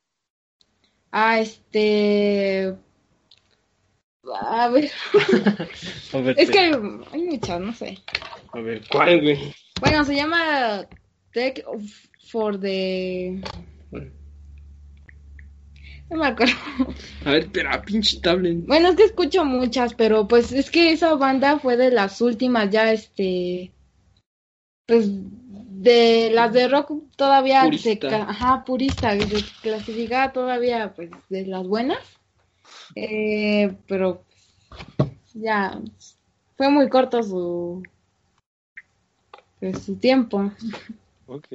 [1.11, 2.75] Ah, este
[4.41, 4.91] a ver.
[6.13, 7.99] a ver es que hay muchas, no sé.
[8.57, 9.53] A ver, ¿cuál, güey?
[9.79, 10.87] Bueno, se llama
[11.31, 11.63] Tech
[12.31, 13.39] for the
[16.09, 16.55] no me acuerdo.
[17.25, 18.65] A ver, pero pinche tablet.
[18.65, 22.71] Bueno, es que escucho muchas, pero pues es que esa banda fue de las últimas
[22.71, 23.71] ya, este.
[24.87, 28.09] Pues de las de rock todavía purista.
[28.09, 28.15] se.
[28.15, 29.11] Ajá, purista,
[29.61, 31.99] clasificada todavía, pues de las buenas.
[32.95, 34.23] Eh, pero
[35.35, 35.79] ya
[36.55, 37.83] fue muy corto su.
[39.59, 40.51] Pues, su tiempo.
[41.25, 41.47] Ok.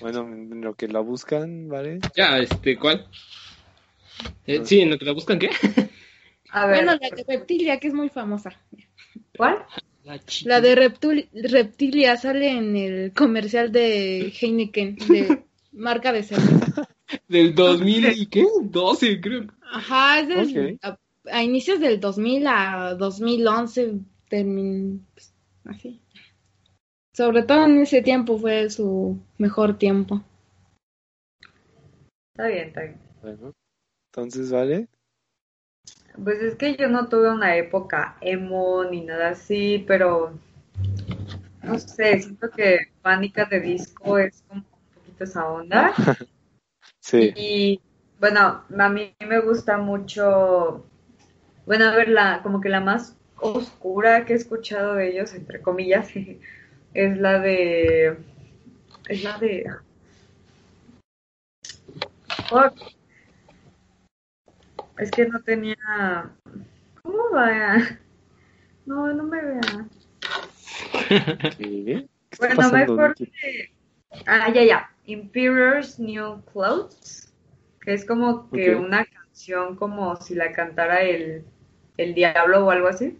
[0.00, 2.00] Bueno, en lo que la buscan, ¿vale?
[2.14, 3.06] Ya, este, ¿cuál?
[4.46, 5.50] Eh, sí, en lo que la buscan, ¿qué?
[6.50, 6.84] A ver.
[6.84, 8.52] Bueno, la de Reptilia, que es muy famosa.
[9.36, 9.64] ¿Cuál?
[10.44, 16.88] La, de Reptilia sale en el comercial de Heineken, de marca de cerveza.
[17.28, 18.46] Del 2000 y qué?
[18.62, 19.46] 12, creo.
[19.70, 24.00] Ajá, es del, a, inicios del 2000 a 2011,
[24.30, 25.31] termin, pues,
[25.64, 26.00] así.
[27.14, 30.22] Sobre todo en ese tiempo fue su mejor tiempo.
[32.34, 33.00] Está bien, está bien.
[33.20, 33.52] Bueno,
[34.10, 34.88] entonces, ¿vale?
[36.22, 40.38] Pues es que yo no tuve una época emo ni nada así, pero
[41.62, 45.92] no sé, siento que Pánica de Disco es como un poquito esa onda.
[47.00, 47.32] sí.
[47.36, 47.80] Y
[48.18, 50.86] bueno, a mí me gusta mucho,
[51.66, 55.60] bueno, a ver, la, como que la más oscura que he escuchado de ellos, entre
[55.60, 56.10] comillas,
[56.94, 58.16] es la de.
[59.08, 59.66] Es la de.
[64.98, 66.30] Es que no tenía.
[67.02, 67.76] ¿Cómo va?
[68.84, 69.86] No, no me vea.
[72.38, 73.30] Bueno, mejor que.
[74.26, 74.90] Ah, ya, ya.
[75.06, 77.32] Imperior's New Clothes.
[77.80, 81.44] Que es como que una canción como si la cantara el,
[81.96, 83.18] el diablo o algo así.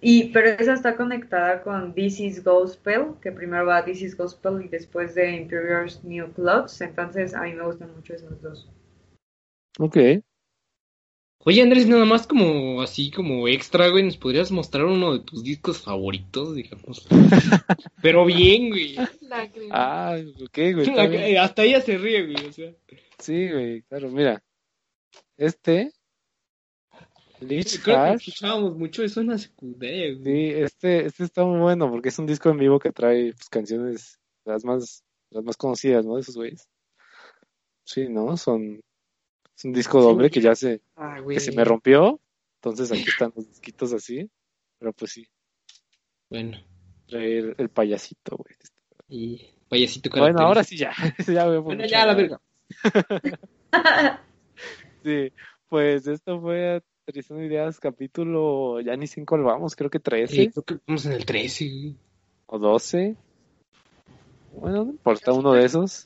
[0.00, 4.62] Y, pero esa está conectada con This is Gospel, que primero va This is Gospel
[4.64, 6.80] y después de Interior's New Clothes.
[6.80, 8.68] Entonces, a mí me gustan mucho esos dos.
[9.78, 9.96] Ok.
[11.48, 15.44] Oye, Andrés, nada más como así como extra, güey, ¿nos podrías mostrar uno de tus
[15.44, 17.06] discos favoritos, digamos?
[18.02, 18.96] Pero bien, güey.
[19.70, 21.36] Ah, ok, güey.
[21.36, 22.72] Hasta ella se ríe, güey, o sea.
[23.18, 24.42] Sí, güey, claro, mira.
[25.36, 25.92] Este.
[27.40, 30.24] Lich Creo que escuchábamos mucho eso en la secundaria, güey.
[30.24, 33.48] Sí, este, este está muy bueno porque es un disco en vivo que trae pues,
[33.48, 36.14] canciones las más, las más conocidas, ¿no?
[36.14, 36.68] De esos güeyes.
[37.84, 38.36] Sí, ¿no?
[38.36, 38.80] Son
[39.56, 42.20] es un disco doble que ya se, ah, que se me rompió.
[42.56, 44.30] Entonces aquí están los disquitos así.
[44.78, 45.26] Pero pues sí.
[46.28, 46.58] Bueno.
[47.08, 48.54] Traer el payasito, güey.
[49.08, 50.92] Y payasito Bueno, ahora sí ya.
[51.26, 52.40] ya bueno, ya la verga.
[55.04, 55.32] sí,
[55.68, 60.50] pues esto fue Aterrizando Ideas, capítulo, ya ni cinco lo vamos, creo que 13.
[60.50, 61.94] creo que vamos en el 13.
[62.46, 63.14] O 12.
[64.52, 66.04] Bueno, no importa uno de esos.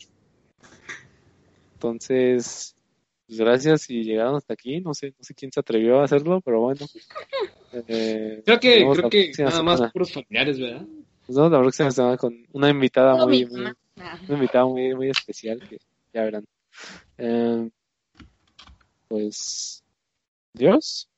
[1.73, 2.77] Entonces,
[3.27, 4.83] pues gracias y llegaron hasta aquí.
[4.83, 6.85] No sé, no sé quién se atrevió a hacerlo, pero bueno.
[7.73, 10.85] Eh, creo que, creo que nada más puros familiares, ¿verdad?
[11.25, 15.61] Pues no, la próxima semana con una invitada muy, muy, una invitada muy, muy especial
[15.69, 15.79] que
[16.13, 16.45] ya verán.
[17.17, 17.71] Eh,
[19.07, 19.80] pues,
[20.55, 21.09] Dios.